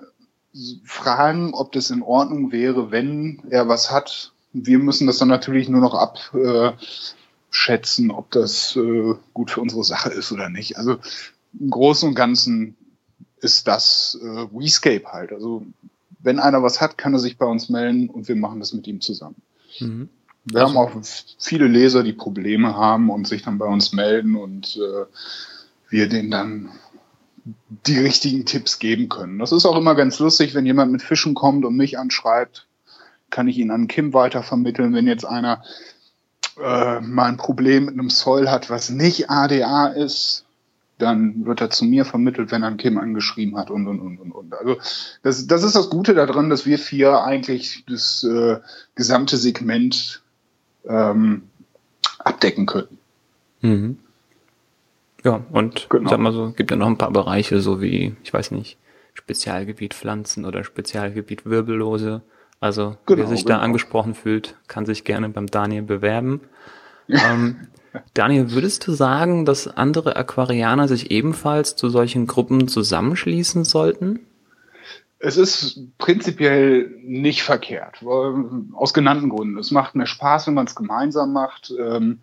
fragen, 0.85 1.53
ob 1.53 1.73
das 1.73 1.89
in 1.89 2.01
Ordnung 2.01 2.53
wäre, 2.53 2.91
wenn 2.91 3.41
er 3.49 3.67
was 3.67 3.91
hat, 3.91 4.31
wir 4.53 4.79
müssen 4.79 5.07
das 5.07 5.17
dann 5.17 5.27
natürlich 5.27 5.67
nur 5.69 5.81
noch 5.81 5.93
abschätzen, 5.93 8.09
äh, 8.09 8.13
ob 8.13 8.31
das 8.31 8.75
äh, 8.75 9.13
gut 9.33 9.51
für 9.51 9.61
unsere 9.61 9.83
Sache 9.83 10.09
ist 10.09 10.31
oder 10.31 10.49
nicht. 10.49 10.77
Also 10.77 10.97
im 11.59 11.69
Großen 11.69 12.09
und 12.09 12.15
Ganzen 12.15 12.75
ist 13.37 13.67
das 13.67 14.17
äh, 14.21 14.47
WeScape 14.51 15.05
halt. 15.05 15.31
Also 15.31 15.63
wenn 16.23 16.39
einer 16.39 16.63
was 16.63 16.81
hat, 16.81 16.97
kann 16.97 17.13
er 17.13 17.19
sich 17.19 17.37
bei 17.37 17.45
uns 17.45 17.69
melden 17.69 18.09
und 18.09 18.27
wir 18.27 18.35
machen 18.35 18.59
das 18.59 18.73
mit 18.73 18.87
ihm 18.87 19.01
zusammen. 19.01 19.41
Mhm. 19.79 20.09
Wir 20.45 20.61
also, 20.61 20.73
haben 20.73 20.77
auch 20.77 21.01
viele 21.37 21.67
Leser, 21.67 22.03
die 22.03 22.13
Probleme 22.13 22.75
haben 22.75 23.09
und 23.09 23.27
sich 23.27 23.43
dann 23.43 23.57
bei 23.57 23.67
uns 23.67 23.93
melden 23.93 24.35
und 24.35 24.77
äh, 24.77 25.05
wir 25.89 26.09
denen 26.09 26.31
dann 26.31 26.69
die 27.87 27.99
richtigen 27.99 28.45
Tipps 28.45 28.79
geben 28.79 29.09
können. 29.09 29.39
Das 29.39 29.51
ist 29.51 29.65
auch 29.65 29.77
immer 29.77 29.95
ganz 29.95 30.19
lustig, 30.19 30.53
wenn 30.53 30.65
jemand 30.65 30.91
mit 30.91 31.01
Fischen 31.01 31.33
kommt 31.33 31.65
und 31.65 31.75
mich 31.75 31.97
anschreibt, 31.97 32.67
kann 33.29 33.47
ich 33.47 33.57
ihn 33.57 33.71
an 33.71 33.87
Kim 33.87 34.13
weitervermitteln. 34.13 34.93
Wenn 34.93 35.07
jetzt 35.07 35.25
einer 35.25 35.63
äh, 36.61 36.99
mal 36.99 37.25
ein 37.25 37.37
Problem 37.37 37.85
mit 37.85 37.93
einem 37.93 38.09
Soil 38.09 38.49
hat, 38.49 38.69
was 38.69 38.89
nicht 38.89 39.29
ADA 39.29 39.87
ist, 39.87 40.45
dann 41.01 41.45
wird 41.45 41.61
er 41.61 41.69
zu 41.69 41.85
mir 41.85 42.05
vermittelt, 42.05 42.51
wenn 42.51 42.63
er 42.63 42.67
einen 42.67 42.77
Kim 42.77 42.97
angeschrieben 42.97 43.57
hat 43.57 43.69
und 43.69 43.87
und 43.87 43.99
und 43.99 44.19
und 44.19 44.31
und. 44.31 44.53
Also 44.53 44.77
das, 45.23 45.47
das 45.47 45.63
ist 45.63 45.75
das 45.75 45.89
Gute 45.89 46.13
daran, 46.13 46.49
dass 46.49 46.65
wir 46.65 46.79
vier 46.79 47.23
eigentlich 47.23 47.83
das 47.87 48.23
äh, 48.23 48.57
gesamte 48.95 49.37
Segment 49.37 50.21
ähm, 50.85 51.43
abdecken 52.19 52.65
können. 52.65 52.97
Mhm. 53.61 53.97
Ja, 55.23 55.43
und 55.51 55.87
genau. 55.89 56.09
sag 56.09 56.19
mal 56.19 56.33
so, 56.33 56.51
gibt 56.51 56.71
ja 56.71 56.77
noch 56.77 56.87
ein 56.87 56.97
paar 56.97 57.11
Bereiche, 57.11 57.61
so 57.61 57.81
wie, 57.81 58.15
ich 58.23 58.33
weiß 58.33 58.51
nicht, 58.51 58.77
Spezialgebiet 59.13 59.93
Pflanzen 59.93 60.45
oder 60.45 60.63
Spezialgebiet 60.63 61.45
Wirbellose 61.45 62.21
also 62.61 62.95
genau, 63.07 63.23
wer 63.23 63.27
sich 63.27 63.43
genau. 63.43 63.57
da 63.57 63.63
angesprochen 63.63 64.13
fühlt, 64.13 64.55
kann 64.67 64.85
sich 64.85 65.03
gerne 65.03 65.27
beim 65.27 65.47
Daniel 65.47 65.81
bewerben. 65.81 66.41
Ähm, 67.11 67.67
Daniel, 68.13 68.51
würdest 68.51 68.87
du 68.87 68.93
sagen, 68.93 69.45
dass 69.45 69.67
andere 69.67 70.15
Aquarianer 70.15 70.87
sich 70.87 71.11
ebenfalls 71.11 71.75
zu 71.75 71.89
solchen 71.89 72.27
Gruppen 72.27 72.67
zusammenschließen 72.67 73.65
sollten? 73.65 74.19
Es 75.19 75.37
ist 75.37 75.81
prinzipiell 75.99 76.89
nicht 77.03 77.43
verkehrt, 77.43 78.03
aus 78.73 78.93
genannten 78.93 79.29
Gründen. 79.29 79.59
Es 79.59 79.69
macht 79.69 79.93
mehr 79.93 80.07
Spaß, 80.07 80.47
wenn 80.47 80.55
man 80.55 80.65
es 80.65 80.75
gemeinsam 80.75 81.31
macht. 81.31 81.71
Ähm, 81.77 82.21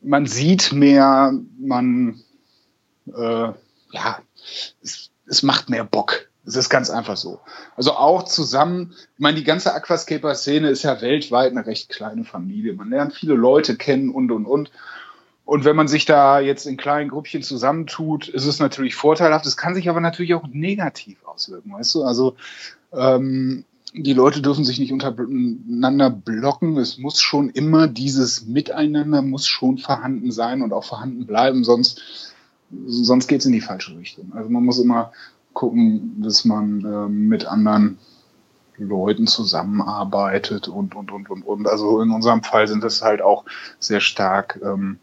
man 0.00 0.26
sieht 0.26 0.72
mehr, 0.72 1.32
man, 1.58 2.22
äh, 3.14 3.52
ja, 3.90 4.18
es, 4.82 5.10
es 5.26 5.42
macht 5.42 5.68
mehr 5.68 5.84
Bock. 5.84 6.28
Es 6.46 6.56
ist 6.56 6.68
ganz 6.68 6.90
einfach 6.90 7.16
so. 7.16 7.40
Also 7.76 7.92
auch 7.92 8.24
zusammen, 8.24 8.92
ich 9.14 9.20
meine, 9.20 9.38
die 9.38 9.44
ganze 9.44 9.74
Aquascaper-Szene 9.74 10.68
ist 10.68 10.82
ja 10.82 11.00
weltweit 11.00 11.50
eine 11.50 11.66
recht 11.66 11.88
kleine 11.88 12.24
Familie. 12.24 12.74
Man 12.74 12.90
lernt 12.90 13.14
viele 13.14 13.34
Leute 13.34 13.76
kennen 13.76 14.10
und, 14.10 14.30
und, 14.30 14.44
und. 14.44 14.70
Und 15.46 15.64
wenn 15.64 15.76
man 15.76 15.88
sich 15.88 16.06
da 16.06 16.40
jetzt 16.40 16.66
in 16.66 16.76
kleinen 16.76 17.10
Gruppchen 17.10 17.42
zusammentut, 17.42 18.28
ist 18.28 18.46
es 18.46 18.60
natürlich 18.60 18.94
vorteilhaft. 18.94 19.46
Es 19.46 19.56
kann 19.56 19.74
sich 19.74 19.88
aber 19.88 20.00
natürlich 20.00 20.34
auch 20.34 20.46
negativ 20.50 21.18
auswirken, 21.24 21.72
weißt 21.72 21.94
du? 21.94 22.04
Also 22.04 22.36
ähm, 22.92 23.64
die 23.94 24.12
Leute 24.12 24.42
dürfen 24.42 24.64
sich 24.64 24.78
nicht 24.78 24.92
untereinander 24.92 26.10
blocken. 26.10 26.78
Es 26.78 26.98
muss 26.98 27.20
schon 27.20 27.50
immer 27.50 27.88
dieses 27.88 28.46
Miteinander 28.46 29.22
muss 29.22 29.46
schon 29.46 29.78
vorhanden 29.78 30.32
sein 30.32 30.62
und 30.62 30.72
auch 30.72 30.84
vorhanden 30.84 31.26
bleiben, 31.26 31.62
sonst 31.64 32.00
sonst 32.86 33.28
geht's 33.28 33.46
in 33.46 33.52
die 33.52 33.60
falsche 33.60 33.96
Richtung. 33.96 34.32
Also 34.34 34.50
man 34.50 34.64
muss 34.64 34.78
immer 34.78 35.12
gucken, 35.54 36.22
dass 36.22 36.44
man 36.44 36.84
äh, 36.84 37.08
mit 37.08 37.46
anderen 37.46 37.98
Leuten 38.76 39.26
zusammenarbeitet 39.26 40.68
und, 40.68 40.94
und, 40.94 41.10
und, 41.12 41.30
und, 41.30 41.42
und. 41.42 41.66
Also 41.66 42.02
in 42.02 42.10
unserem 42.10 42.42
Fall 42.42 42.66
sind 42.66 42.82
das 42.82 43.02
halt 43.02 43.22
auch 43.22 43.44
sehr 43.78 44.00
stark 44.00 44.60
ähm, 44.62 44.98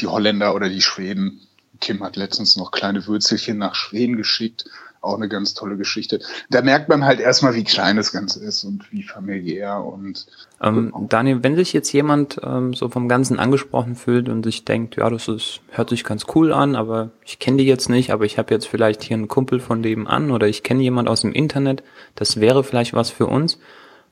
die 0.00 0.06
Holländer 0.06 0.54
oder 0.54 0.68
die 0.68 0.82
Schweden. 0.82 1.40
Kim 1.80 2.02
hat 2.02 2.16
letztens 2.16 2.56
noch 2.56 2.72
kleine 2.72 3.06
Würzelchen 3.06 3.58
nach 3.58 3.74
Schweden 3.74 4.16
geschickt 4.16 4.66
auch 5.00 5.14
eine 5.14 5.28
ganz 5.28 5.54
tolle 5.54 5.76
Geschichte. 5.76 6.20
Da 6.50 6.62
merkt 6.62 6.88
man 6.88 7.04
halt 7.04 7.20
erstmal, 7.20 7.54
wie 7.54 7.64
klein 7.64 7.96
das 7.96 8.12
Ganze 8.12 8.44
ist 8.44 8.64
und 8.64 8.90
wie 8.92 9.02
familiär 9.02 9.82
und. 9.82 10.26
Ähm, 10.62 10.92
genau. 10.92 11.06
Daniel, 11.08 11.42
wenn 11.42 11.56
sich 11.56 11.72
jetzt 11.72 11.92
jemand 11.92 12.40
ähm, 12.42 12.74
so 12.74 12.88
vom 12.88 13.08
Ganzen 13.08 13.38
angesprochen 13.38 13.96
fühlt 13.96 14.28
und 14.28 14.44
sich 14.44 14.64
denkt, 14.64 14.96
ja, 14.96 15.08
das 15.08 15.28
ist, 15.28 15.60
hört 15.70 15.90
sich 15.90 16.04
ganz 16.04 16.26
cool 16.34 16.52
an, 16.52 16.76
aber 16.76 17.10
ich 17.24 17.38
kenne 17.38 17.58
die 17.58 17.66
jetzt 17.66 17.88
nicht, 17.88 18.10
aber 18.10 18.24
ich 18.24 18.38
habe 18.38 18.52
jetzt 18.52 18.66
vielleicht 18.66 19.02
hier 19.02 19.16
einen 19.16 19.28
Kumpel 19.28 19.60
von 19.60 19.82
dem 19.82 20.06
an 20.06 20.30
oder 20.30 20.48
ich 20.48 20.62
kenne 20.62 20.82
jemand 20.82 21.08
aus 21.08 21.22
dem 21.22 21.32
Internet, 21.32 21.82
das 22.14 22.40
wäre 22.40 22.62
vielleicht 22.62 22.92
was 22.92 23.10
für 23.10 23.26
uns. 23.26 23.58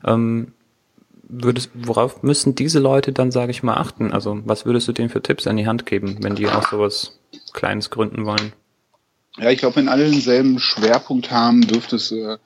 Ähm, 0.05 0.53
würdest, 1.29 1.71
worauf 1.75 2.23
müssen 2.23 2.55
diese 2.55 2.79
Leute 2.79 3.13
dann, 3.13 3.31
sage 3.31 3.51
ich 3.51 3.63
mal, 3.63 3.75
achten? 3.75 4.13
Also 4.13 4.41
was 4.45 4.65
würdest 4.65 4.89
du 4.89 4.93
denen 4.93 5.11
für 5.11 5.23
Tipps 5.23 5.47
an 5.47 5.57
die 5.57 5.67
Hand 5.67 5.87
geben, 5.87 6.19
wenn 6.23 6.35
die 6.35 6.49
auch 6.49 6.69
sowas 6.69 7.19
Kleines 7.53 7.91
gründen 7.91 8.25
wollen? 8.25 8.53
Ja, 9.41 9.51
ich 9.51 9.59
glaube, 9.59 9.77
wenn 9.77 9.89
alle 9.89 10.11
denselben 10.11 10.59
Schwerpunkt 10.59 11.31
haben, 11.31 11.67
dürfte 11.67 11.97
es 11.97 12.11
äh, 12.11 12.39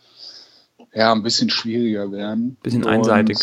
ja 0.95 1.13
ein 1.13 1.23
bisschen 1.23 1.51
schwieriger 1.51 2.13
werden. 2.13 2.57
Bisschen 2.63 2.85
Und 2.85 2.91
einseitig. 2.91 3.39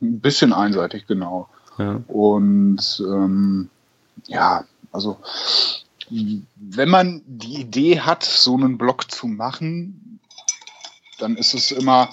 Ein 0.00 0.20
bisschen 0.20 0.52
einseitig, 0.52 1.06
genau. 1.06 1.48
Ja. 1.78 2.00
Und 2.08 3.02
ähm, 3.06 3.68
ja, 4.26 4.64
also 4.92 5.18
wenn 6.10 6.88
man 6.88 7.22
die 7.26 7.60
Idee 7.60 8.00
hat, 8.00 8.24
so 8.24 8.54
einen 8.54 8.78
Blog 8.78 9.10
zu 9.10 9.26
machen, 9.26 10.20
dann 11.18 11.36
ist 11.36 11.54
es 11.54 11.70
immer, 11.70 12.10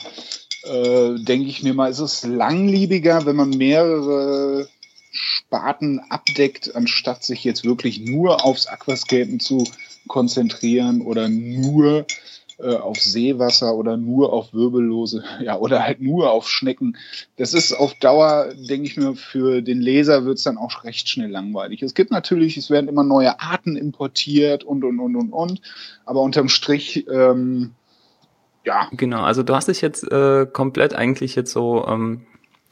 äh, 0.63 1.15
denke 1.15 1.47
ich 1.47 1.63
mir 1.63 1.73
mal, 1.73 1.89
ist 1.89 1.99
es 1.99 2.23
langlebiger, 2.23 3.25
wenn 3.25 3.35
man 3.35 3.51
mehrere 3.51 4.67
Sparten 5.11 5.99
abdeckt, 6.09 6.75
anstatt 6.75 7.23
sich 7.23 7.43
jetzt 7.43 7.63
wirklich 7.63 7.99
nur 8.01 8.43
aufs 8.43 8.67
Aquascapen 8.67 9.39
zu 9.39 9.63
konzentrieren 10.07 11.01
oder 11.01 11.29
nur 11.29 12.05
äh, 12.57 12.75
auf 12.75 12.97
Seewasser 13.01 13.75
oder 13.75 13.97
nur 13.97 14.31
auf 14.31 14.53
Wirbellose, 14.53 15.23
ja, 15.41 15.57
oder 15.57 15.83
halt 15.83 16.01
nur 16.01 16.31
auf 16.31 16.47
Schnecken. 16.47 16.97
Das 17.37 17.53
ist 17.53 17.73
auf 17.73 17.93
Dauer, 17.95 18.53
denke 18.55 18.87
ich 18.87 18.95
mir, 18.95 19.15
für 19.15 19.61
den 19.61 19.81
Leser 19.81 20.25
wird 20.25 20.37
es 20.37 20.43
dann 20.43 20.57
auch 20.57 20.85
recht 20.85 21.09
schnell 21.09 21.29
langweilig. 21.29 21.83
Es 21.83 21.93
gibt 21.93 22.11
natürlich, 22.11 22.55
es 22.55 22.69
werden 22.69 22.87
immer 22.87 23.03
neue 23.03 23.39
Arten 23.41 23.75
importiert 23.75 24.63
und, 24.63 24.83
und, 24.83 24.99
und, 24.99 25.15
und, 25.15 25.33
und, 25.33 25.61
aber 26.05 26.21
unterm 26.21 26.47
Strich, 26.47 27.05
ähm, 27.11 27.71
ja. 28.63 28.87
Genau, 28.91 29.23
also 29.23 29.43
du 29.43 29.53
hast 29.53 29.67
dich 29.67 29.81
jetzt 29.81 30.09
äh, 30.11 30.47
komplett 30.51 30.95
eigentlich 30.95 31.35
jetzt 31.35 31.51
so 31.51 31.85
ähm, 31.87 32.25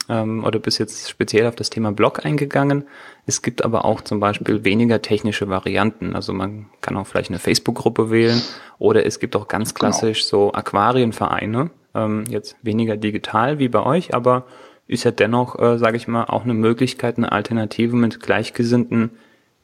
ähm, 0.10 0.44
oder 0.44 0.60
bist 0.60 0.80
jetzt 0.80 1.10
speziell 1.10 1.48
auf 1.48 1.56
das 1.56 1.70
Thema 1.70 1.92
Blog 1.92 2.26
eingegangen. 2.26 2.86
Es 3.26 3.42
gibt 3.42 3.64
aber 3.64 3.86
auch 3.86 4.02
zum 4.02 4.20
Beispiel 4.20 4.64
weniger 4.64 5.02
technische 5.02 5.50
Varianten. 5.50 6.16
Also 6.16 6.34
man 6.34 6.68
kann 6.82 6.98
auch 6.98 7.08
vielleicht 7.08 7.30
eine 7.30 7.40
Facebook-Gruppe 7.40 8.12
wählen 8.12 8.42
oder 8.80 9.06
es 9.06 9.20
gibt 9.20 9.36
auch 9.36 9.48
ganz 9.48 9.74
genau. 9.74 9.92
klassisch 9.92 10.30
genau. 10.30 10.48
so 10.48 10.54
Aquarienvereine. 10.54 11.72
Ähm, 11.96 12.26
jetzt 12.28 12.58
weniger 12.62 12.98
digital 12.98 13.60
wie 13.60 13.70
bei 13.70 13.84
euch, 13.84 14.14
aber 14.14 14.46
ist 14.88 15.04
ja 15.04 15.12
dennoch, 15.12 15.58
äh, 15.60 15.78
sage 15.78 15.98
ich 15.98 16.08
mal, 16.08 16.26
auch 16.26 16.44
eine 16.44 16.54
Möglichkeit, 16.54 17.18
eine 17.18 17.32
Alternative 17.32 17.96
mit 17.96 18.20
Gleichgesinnten 18.20 19.12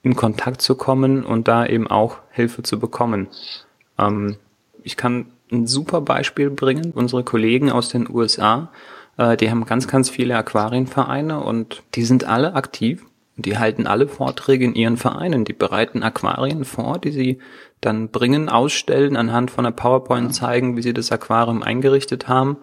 in 0.01 0.15
Kontakt 0.15 0.61
zu 0.61 0.75
kommen 0.75 1.25
und 1.25 1.47
da 1.47 1.65
eben 1.65 1.87
auch 1.87 2.17
Hilfe 2.31 2.63
zu 2.63 2.79
bekommen. 2.79 3.27
Ähm, 3.97 4.37
ich 4.83 4.95
kann 4.95 5.27
ein 5.51 5.67
super 5.67 6.01
Beispiel 6.01 6.49
bringen. 6.49 6.91
Unsere 6.93 7.23
Kollegen 7.23 7.71
aus 7.71 7.89
den 7.89 8.09
USA, 8.09 8.71
äh, 9.19 9.37
die 9.37 9.51
haben 9.51 9.65
ganz, 9.65 9.87
ganz 9.87 10.09
viele 10.09 10.37
Aquarienvereine 10.37 11.41
und 11.41 11.83
die 11.93 12.03
sind 12.03 12.23
alle 12.23 12.55
aktiv. 12.55 13.05
Die 13.35 13.57
halten 13.57 13.87
alle 13.87 14.07
Vorträge 14.07 14.65
in 14.65 14.75
ihren 14.75 14.97
Vereinen. 14.97 15.45
Die 15.45 15.53
bereiten 15.53 16.03
Aquarien 16.03 16.65
vor, 16.65 16.99
die 16.99 17.11
sie 17.11 17.39
dann 17.79 18.09
bringen, 18.09 18.49
ausstellen, 18.49 19.15
anhand 19.15 19.51
von 19.51 19.65
einer 19.65 19.75
PowerPoint 19.75 20.33
zeigen, 20.33 20.75
wie 20.75 20.81
sie 20.81 20.93
das 20.93 21.11
Aquarium 21.11 21.63
eingerichtet 21.63 22.27
haben. 22.27 22.57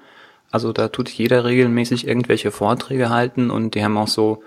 Also 0.50 0.72
da 0.72 0.88
tut 0.88 1.08
jeder 1.08 1.44
regelmäßig 1.44 2.06
irgendwelche 2.06 2.50
Vorträge 2.50 3.10
halten 3.10 3.50
und 3.50 3.74
die 3.74 3.84
haben 3.84 3.96
auch 3.96 4.08
so 4.08 4.42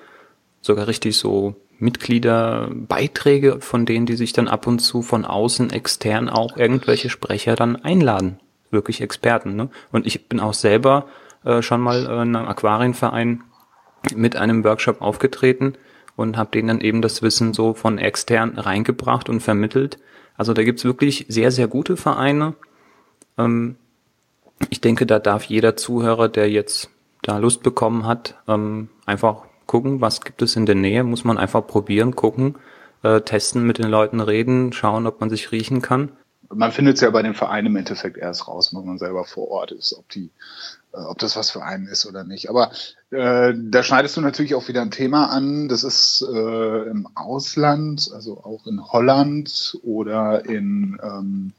sogar 0.62 0.88
richtig 0.88 1.18
so 1.18 1.56
Mitgliederbeiträge, 1.80 3.62
von 3.62 3.86
denen 3.86 4.06
die 4.06 4.16
sich 4.16 4.34
dann 4.34 4.48
ab 4.48 4.68
und 4.68 4.80
zu 4.80 5.01
von 5.01 5.25
außen 5.25 5.72
extern 5.72 6.30
auch 6.30 6.58
irgendwelche 6.58 7.10
Sprecher 7.10 7.56
dann 7.56 7.75
einladen. 7.78 8.39
Wirklich 8.72 9.01
Experten. 9.01 9.56
Ne? 9.56 9.70
Und 9.92 10.06
ich 10.06 10.28
bin 10.28 10.39
auch 10.39 10.54
selber 10.54 11.08
äh, 11.43 11.62
schon 11.62 11.81
mal 11.81 12.05
äh, 12.05 12.22
in 12.22 12.36
einem 12.36 12.48
Aquarienverein 12.48 13.43
mit 14.15 14.36
einem 14.36 14.63
Workshop 14.63 15.01
aufgetreten 15.01 15.74
und 16.15 16.38
habe 16.38 16.51
denen 16.51 16.67
dann 16.67 16.81
eben 16.81 17.01
das 17.01 17.22
Wissen 17.22 17.53
so 17.53 17.74
von 17.74 17.98
extern 17.98 18.58
reingebracht 18.58 19.29
und 19.29 19.41
vermittelt. 19.41 19.98
Also 20.38 20.53
da 20.53 20.63
gibt's 20.63 20.86
wirklich 20.86 21.25
sehr, 21.27 21.51
sehr 21.51 21.67
gute 21.67 21.98
Vereine. 21.98 22.55
Ähm, 23.38 23.75
ich 24.69 24.81
denke, 24.81 25.05
da 25.05 25.19
darf 25.19 25.46
jeder 25.46 25.75
Zuhörer, 25.75 26.29
der 26.29 26.50
jetzt 26.50 26.89
da 27.22 27.38
Lust 27.38 27.63
bekommen 27.63 28.05
hat, 28.05 28.36
ähm, 28.48 28.89
einfach 29.05 29.43
gucken, 29.65 30.01
was 30.01 30.22
gibt 30.22 30.41
es 30.41 30.55
in 30.55 30.65
der 30.65 30.75
Nähe, 30.75 31.03
muss 31.03 31.24
man 31.24 31.38
einfach 31.38 31.65
probieren, 31.65 32.15
gucken, 32.15 32.55
äh, 33.03 33.22
testen, 33.22 33.65
mit 33.65 33.77
den 33.77 33.89
Leuten 33.89 34.19
reden, 34.19 34.74
schauen, 34.74 35.08
ob 35.08 35.19
man 35.19 35.29
sich 35.29 35.51
riechen 35.51 35.81
kann. 35.81 36.12
Man 36.51 36.72
findet 36.72 36.96
es 36.96 37.01
ja 37.01 37.12
bei 37.12 37.22
den 37.22 37.36
Vereinen 37.36 37.67
im 37.67 37.75
Endeffekt 37.75 38.17
erst 38.17 38.48
raus, 38.48 38.74
wenn 38.74 38.86
man 38.86 38.98
selber 38.98 39.24
vor 39.24 39.50
Ort 39.50 39.72
ist, 39.72 39.93
ob 39.93 40.10
die, 40.10 40.31
ob 40.91 41.17
das 41.19 41.36
was 41.36 41.51
für 41.51 41.63
einen 41.63 41.88
ist 41.88 42.05
oder 42.05 42.24
nicht. 42.24 42.50
Aber 42.50 42.72
äh, 43.12 43.53
da 43.55 43.84
schneidest 43.84 44.17
du 44.17 44.22
natürlich 44.22 44.55
auch 44.55 44.67
wieder 44.67 44.81
ein 44.81 44.91
Thema 44.91 45.29
an. 45.29 45.67
Das 45.67 45.84
ist 45.84 46.25
äh, 46.27 46.89
im 46.89 47.08
Ausland, 47.15 48.10
also 48.13 48.43
auch 48.43 48.65
in 48.65 48.84
Holland 48.91 49.77
oder 49.84 50.46
in 50.46 51.00
ähm, 51.01 51.53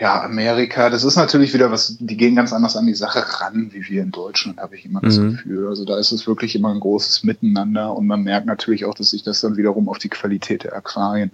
ja, 0.00 0.22
Amerika, 0.22 0.90
das 0.90 1.02
ist 1.02 1.16
natürlich 1.16 1.52
wieder 1.54 1.72
was, 1.72 1.96
die 1.98 2.16
gehen 2.16 2.36
ganz 2.36 2.52
anders 2.52 2.76
an 2.76 2.86
die 2.86 2.94
Sache 2.94 3.40
ran, 3.40 3.70
wie 3.72 3.88
wir 3.88 4.02
in 4.02 4.12
Deutschland, 4.12 4.60
habe 4.60 4.76
ich 4.76 4.84
immer 4.84 5.00
das 5.00 5.18
mhm. 5.18 5.32
Gefühl. 5.32 5.66
Also 5.66 5.84
da 5.84 5.98
ist 5.98 6.12
es 6.12 6.26
wirklich 6.26 6.54
immer 6.54 6.70
ein 6.70 6.78
großes 6.78 7.24
Miteinander 7.24 7.96
und 7.96 8.06
man 8.06 8.22
merkt 8.22 8.46
natürlich 8.46 8.84
auch, 8.84 8.94
dass 8.94 9.10
sich 9.10 9.24
das 9.24 9.40
dann 9.40 9.56
wiederum 9.56 9.88
auf 9.88 9.98
die 9.98 10.08
Qualität 10.08 10.62
der 10.62 10.76
Aquarien 10.76 11.32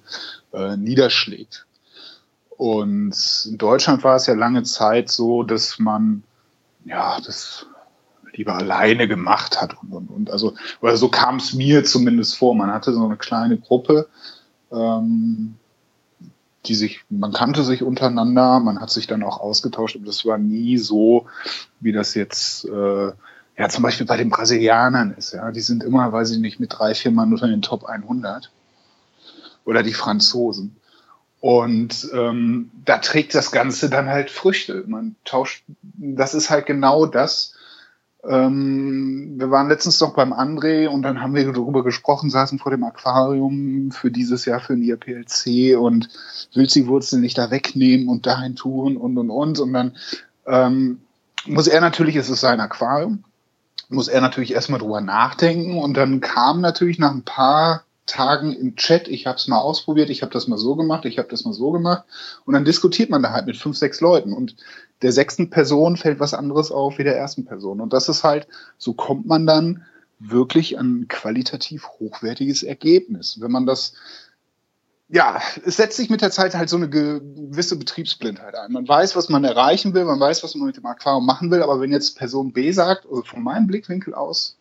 äh, 0.54 0.78
niederschlägt. 0.78 1.66
Und 2.56 3.14
in 3.46 3.58
Deutschland 3.58 4.02
war 4.02 4.16
es 4.16 4.26
ja 4.26 4.34
lange 4.34 4.62
Zeit 4.62 5.10
so, 5.10 5.42
dass 5.42 5.78
man 5.78 6.22
ja 6.84 7.20
das 7.20 7.66
lieber 8.32 8.54
alleine 8.54 9.08
gemacht 9.08 9.60
hat 9.60 9.76
und 9.82 9.92
und 9.92 10.10
und. 10.10 10.30
Also, 10.30 10.54
oder 10.80 10.96
so 10.96 11.08
kam 11.08 11.36
es 11.36 11.54
mir 11.54 11.84
zumindest 11.84 12.36
vor. 12.36 12.54
Man 12.54 12.72
hatte 12.72 12.92
so 12.92 13.04
eine 13.04 13.16
kleine 13.16 13.58
Gruppe, 13.58 14.08
ähm, 14.72 15.54
die 16.66 16.74
sich, 16.74 17.04
man 17.10 17.32
kannte 17.32 17.62
sich 17.62 17.82
untereinander, 17.82 18.60
man 18.60 18.80
hat 18.80 18.90
sich 18.90 19.06
dann 19.06 19.22
auch 19.22 19.38
ausgetauscht, 19.38 19.96
aber 19.96 20.06
das 20.06 20.24
war 20.24 20.38
nie 20.38 20.78
so, 20.78 21.26
wie 21.80 21.92
das 21.92 22.14
jetzt 22.14 22.64
äh, 22.64 23.12
ja 23.56 23.68
zum 23.68 23.82
Beispiel 23.82 24.06
bei 24.06 24.16
den 24.16 24.30
Brasilianern 24.30 25.14
ist. 25.16 25.32
Ja, 25.32 25.50
die 25.52 25.60
sind 25.60 25.84
immer, 25.84 26.10
weiß 26.12 26.30
ich 26.32 26.38
nicht, 26.38 26.60
mit 26.60 26.72
drei, 26.76 26.94
vier 26.94 27.10
Mann 27.10 27.32
unter 27.32 27.48
den 27.48 27.62
Top 27.62 27.84
100 27.84 28.50
oder 29.64 29.82
die 29.82 29.94
Franzosen. 29.94 30.76
Und 31.44 32.08
ähm, 32.14 32.70
da 32.86 32.96
trägt 32.96 33.34
das 33.34 33.52
Ganze 33.52 33.90
dann 33.90 34.08
halt 34.08 34.30
Früchte. 34.30 34.82
Man 34.86 35.14
tauscht, 35.26 35.62
das 35.92 36.32
ist 36.32 36.48
halt 36.48 36.64
genau 36.64 37.04
das, 37.04 37.52
ähm, 38.26 39.34
wir 39.36 39.50
waren 39.50 39.68
letztens 39.68 40.00
noch 40.00 40.14
beim 40.14 40.32
André 40.32 40.88
und 40.88 41.02
dann 41.02 41.20
haben 41.20 41.34
wir 41.34 41.44
darüber 41.52 41.84
gesprochen, 41.84 42.30
saßen 42.30 42.58
vor 42.58 42.70
dem 42.70 42.82
Aquarium 42.82 43.90
für 43.90 44.10
dieses 44.10 44.46
Jahr 44.46 44.60
für 44.60 44.72
ein 44.72 44.80
IAPLC 44.82 45.78
und 45.78 46.08
willst 46.54 46.74
die 46.76 46.86
Wurzeln 46.86 47.20
nicht 47.20 47.36
da 47.36 47.50
wegnehmen 47.50 48.08
und 48.08 48.24
dahin 48.24 48.56
tun 48.56 48.96
und 48.96 49.18
und 49.18 49.28
und. 49.28 49.60
Und 49.60 49.72
dann 49.74 49.92
ähm, 50.46 51.00
muss 51.44 51.66
er 51.66 51.82
natürlich, 51.82 52.16
es 52.16 52.30
ist 52.30 52.40
sein 52.40 52.60
Aquarium, 52.60 53.22
muss 53.90 54.08
er 54.08 54.22
natürlich 54.22 54.54
erstmal 54.54 54.80
drüber 54.80 55.02
nachdenken 55.02 55.76
und 55.76 55.94
dann 55.94 56.22
kam 56.22 56.62
natürlich 56.62 56.98
nach 56.98 57.12
ein 57.12 57.24
paar 57.24 57.83
Tagen 58.06 58.52
im 58.52 58.76
Chat, 58.76 59.08
ich 59.08 59.26
habe 59.26 59.38
es 59.38 59.48
mal 59.48 59.58
ausprobiert, 59.58 60.10
ich 60.10 60.22
habe 60.22 60.32
das 60.32 60.46
mal 60.46 60.58
so 60.58 60.76
gemacht, 60.76 61.04
ich 61.06 61.18
habe 61.18 61.28
das 61.28 61.44
mal 61.44 61.54
so 61.54 61.70
gemacht. 61.70 62.04
Und 62.44 62.54
dann 62.54 62.64
diskutiert 62.64 63.10
man 63.10 63.22
da 63.22 63.30
halt 63.30 63.46
mit 63.46 63.56
fünf, 63.56 63.76
sechs 63.76 64.00
Leuten. 64.00 64.32
Und 64.32 64.56
der 65.02 65.12
sechsten 65.12 65.50
Person 65.50 65.96
fällt 65.96 66.20
was 66.20 66.34
anderes 66.34 66.70
auf 66.70 66.98
wie 66.98 67.04
der 67.04 67.16
ersten 67.16 67.44
Person. 67.44 67.80
Und 67.80 67.92
das 67.92 68.08
ist 68.08 68.24
halt, 68.24 68.46
so 68.78 68.92
kommt 68.92 69.26
man 69.26 69.46
dann 69.46 69.84
wirklich 70.18 70.78
an 70.78 71.06
qualitativ 71.08 71.88
hochwertiges 71.98 72.62
Ergebnis. 72.62 73.40
Wenn 73.40 73.50
man 73.50 73.66
das, 73.66 73.94
ja, 75.08 75.40
es 75.64 75.76
setzt 75.76 75.96
sich 75.96 76.10
mit 76.10 76.22
der 76.22 76.30
Zeit 76.30 76.54
halt 76.54 76.68
so 76.68 76.76
eine 76.76 76.88
gewisse 76.88 77.76
Betriebsblindheit 77.76 78.54
ein. 78.54 78.72
Man 78.72 78.86
weiß, 78.86 79.16
was 79.16 79.28
man 79.28 79.44
erreichen 79.44 79.94
will, 79.94 80.04
man 80.04 80.20
weiß, 80.20 80.42
was 80.42 80.54
man 80.54 80.66
mit 80.66 80.76
dem 80.76 80.86
Aquarium 80.86 81.26
machen 81.26 81.50
will, 81.50 81.62
aber 81.62 81.80
wenn 81.80 81.92
jetzt 81.92 82.18
Person 82.18 82.52
B 82.52 82.70
sagt, 82.72 83.06
also 83.06 83.22
von 83.22 83.42
meinem 83.42 83.66
Blickwinkel 83.66 84.14
aus, 84.14 84.56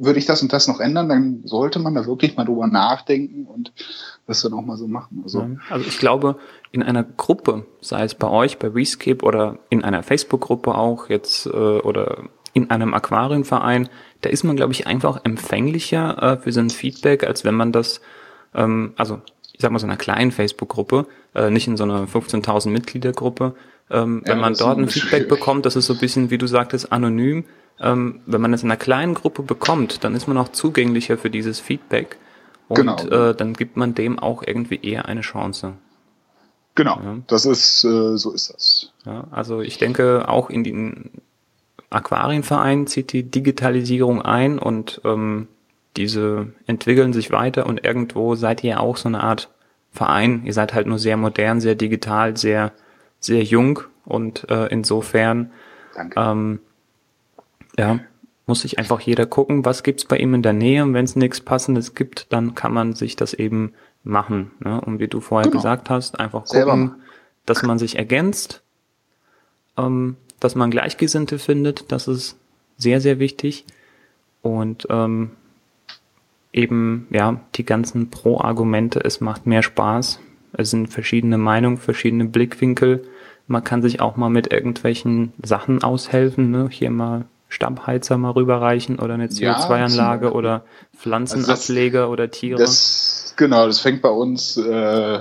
würde 0.00 0.18
ich 0.18 0.26
das 0.26 0.42
und 0.42 0.52
das 0.52 0.66
noch 0.66 0.80
ändern, 0.80 1.08
dann 1.08 1.42
sollte 1.44 1.78
man 1.78 1.94
da 1.94 2.06
wirklich 2.06 2.36
mal 2.36 2.44
drüber 2.44 2.66
nachdenken 2.66 3.46
und 3.46 3.72
das 4.26 4.40
dann 4.40 4.54
auch 4.54 4.64
mal 4.64 4.76
so 4.76 4.88
machen. 4.88 5.20
Also, 5.24 5.46
also 5.68 5.86
ich 5.86 5.98
glaube, 5.98 6.36
in 6.72 6.82
einer 6.82 7.04
Gruppe, 7.04 7.66
sei 7.80 8.04
es 8.04 8.14
bei 8.14 8.28
euch, 8.28 8.58
bei 8.58 8.68
Rescape 8.68 9.24
oder 9.24 9.58
in 9.68 9.84
einer 9.84 10.02
Facebook-Gruppe 10.02 10.74
auch 10.74 11.10
jetzt 11.10 11.46
äh, 11.46 11.50
oder 11.50 12.24
in 12.52 12.70
einem 12.70 12.94
Aquarienverein, 12.94 13.88
da 14.22 14.30
ist 14.30 14.42
man, 14.42 14.56
glaube 14.56 14.72
ich, 14.72 14.86
einfach 14.86 15.20
empfänglicher 15.24 16.22
äh, 16.22 16.36
für 16.38 16.52
so 16.52 16.60
ein 16.60 16.70
Feedback, 16.70 17.24
als 17.24 17.44
wenn 17.44 17.54
man 17.54 17.70
das, 17.70 18.00
ähm, 18.54 18.94
also 18.96 19.20
ich 19.52 19.60
sag 19.60 19.70
mal 19.70 19.78
so 19.78 19.86
einer 19.86 19.98
kleinen 19.98 20.32
Facebook-Gruppe, 20.32 21.06
äh, 21.34 21.50
nicht 21.50 21.68
in 21.68 21.76
so 21.76 21.84
einer 21.84 22.06
15.000 22.06 22.70
Mitgliedergruppe, 22.70 23.54
ähm, 23.90 24.22
ja, 24.24 24.32
wenn 24.32 24.40
man 24.40 24.54
dort 24.54 24.78
ein 24.78 24.88
Feedback 24.88 25.10
schwierig. 25.10 25.28
bekommt, 25.28 25.66
das 25.66 25.76
ist 25.76 25.86
so 25.86 25.92
ein 25.92 26.00
bisschen, 26.00 26.30
wie 26.30 26.38
du 26.38 26.46
sagtest, 26.46 26.92
anonym, 26.92 27.44
ähm, 27.80 28.20
wenn 28.26 28.40
man 28.40 28.52
es 28.52 28.62
in 28.62 28.70
einer 28.70 28.78
kleinen 28.78 29.14
Gruppe 29.14 29.42
bekommt, 29.42 30.04
dann 30.04 30.14
ist 30.14 30.26
man 30.26 30.36
auch 30.36 30.48
zugänglicher 30.48 31.18
für 31.18 31.30
dieses 31.30 31.60
Feedback 31.60 32.18
und 32.68 32.76
genau. 32.76 33.30
äh, 33.30 33.34
dann 33.34 33.54
gibt 33.54 33.76
man 33.76 33.94
dem 33.94 34.18
auch 34.18 34.42
irgendwie 34.46 34.80
eher 34.80 35.06
eine 35.06 35.22
Chance. 35.22 35.74
Genau, 36.76 37.00
ja. 37.02 37.16
das 37.26 37.46
ist, 37.46 37.84
äh, 37.84 38.16
so 38.16 38.32
ist 38.32 38.54
das. 38.54 38.92
Ja, 39.04 39.24
also 39.32 39.60
ich 39.60 39.78
denke, 39.78 40.28
auch 40.28 40.50
in 40.50 40.62
den 40.62 41.10
Aquarienverein 41.90 42.86
zieht 42.86 43.12
die 43.12 43.24
Digitalisierung 43.24 44.22
ein 44.22 44.58
und 44.58 45.00
ähm, 45.04 45.48
diese 45.96 46.52
entwickeln 46.66 47.12
sich 47.12 47.32
weiter 47.32 47.66
und 47.66 47.84
irgendwo 47.84 48.36
seid 48.36 48.62
ihr 48.62 48.80
auch 48.80 48.96
so 48.96 49.08
eine 49.08 49.22
Art 49.22 49.48
Verein. 49.90 50.42
Ihr 50.44 50.52
seid 50.52 50.72
halt 50.72 50.86
nur 50.86 51.00
sehr 51.00 51.16
modern, 51.16 51.60
sehr 51.60 51.74
digital, 51.74 52.36
sehr, 52.36 52.72
sehr 53.18 53.42
jung 53.42 53.80
und 54.04 54.48
äh, 54.48 54.66
insofern 54.66 55.50
ähm, 56.14 56.60
ja, 57.78 58.00
muss 58.46 58.62
sich 58.62 58.78
einfach 58.78 59.00
jeder 59.00 59.26
gucken, 59.26 59.64
was 59.64 59.82
gibt's 59.82 60.04
bei 60.04 60.16
ihm 60.16 60.34
in 60.34 60.42
der 60.42 60.52
Nähe 60.52 60.82
und 60.82 60.92
wenn 60.92 61.04
es 61.04 61.16
nichts 61.16 61.40
Passendes 61.40 61.94
gibt, 61.94 62.32
dann 62.32 62.54
kann 62.54 62.74
man 62.74 62.94
sich 62.94 63.16
das 63.16 63.32
eben 63.32 63.72
machen. 64.02 64.50
Ne? 64.60 64.80
Und 64.80 64.98
wie 64.98 65.08
du 65.08 65.20
vorher 65.20 65.48
genau. 65.48 65.62
gesagt 65.62 65.88
hast, 65.88 66.18
einfach 66.18 66.44
gucken, 66.44 66.50
Selber. 66.52 66.96
dass 67.46 67.62
man 67.62 67.78
sich 67.78 67.96
ergänzt, 67.96 68.62
ähm, 69.78 70.16
dass 70.40 70.54
man 70.54 70.70
Gleichgesinnte 70.70 71.38
findet, 71.38 71.92
das 71.92 72.08
ist 72.08 72.36
sehr, 72.76 73.00
sehr 73.00 73.18
wichtig. 73.18 73.66
Und 74.42 74.86
ähm, 74.90 75.30
eben, 76.52 77.06
ja, 77.10 77.40
die 77.54 77.64
ganzen 77.64 78.10
Pro-Argumente, 78.10 79.00
es 79.04 79.20
macht 79.20 79.46
mehr 79.46 79.62
Spaß. 79.62 80.18
Es 80.54 80.70
sind 80.70 80.88
verschiedene 80.88 81.38
Meinungen, 81.38 81.76
verschiedene 81.76 82.24
Blickwinkel. 82.24 83.04
Man 83.46 83.62
kann 83.62 83.82
sich 83.82 84.00
auch 84.00 84.16
mal 84.16 84.30
mit 84.30 84.52
irgendwelchen 84.52 85.32
Sachen 85.42 85.82
aushelfen, 85.82 86.50
ne? 86.50 86.68
Hier 86.70 86.90
mal 86.90 87.26
Stammheizer 87.50 88.16
mal 88.16 88.30
rüberreichen 88.30 88.98
oder 88.98 89.14
eine 89.14 89.26
CO2-Anlage 89.26 90.26
ja, 90.26 90.32
oder 90.32 90.64
Pflanzenableger 90.96 92.02
also 92.02 92.12
oder 92.12 92.30
Tiere. 92.30 92.58
Das, 92.58 93.34
genau, 93.36 93.66
das 93.66 93.80
fängt 93.80 94.02
bei 94.02 94.08
uns 94.08 94.56
äh, 94.56 95.18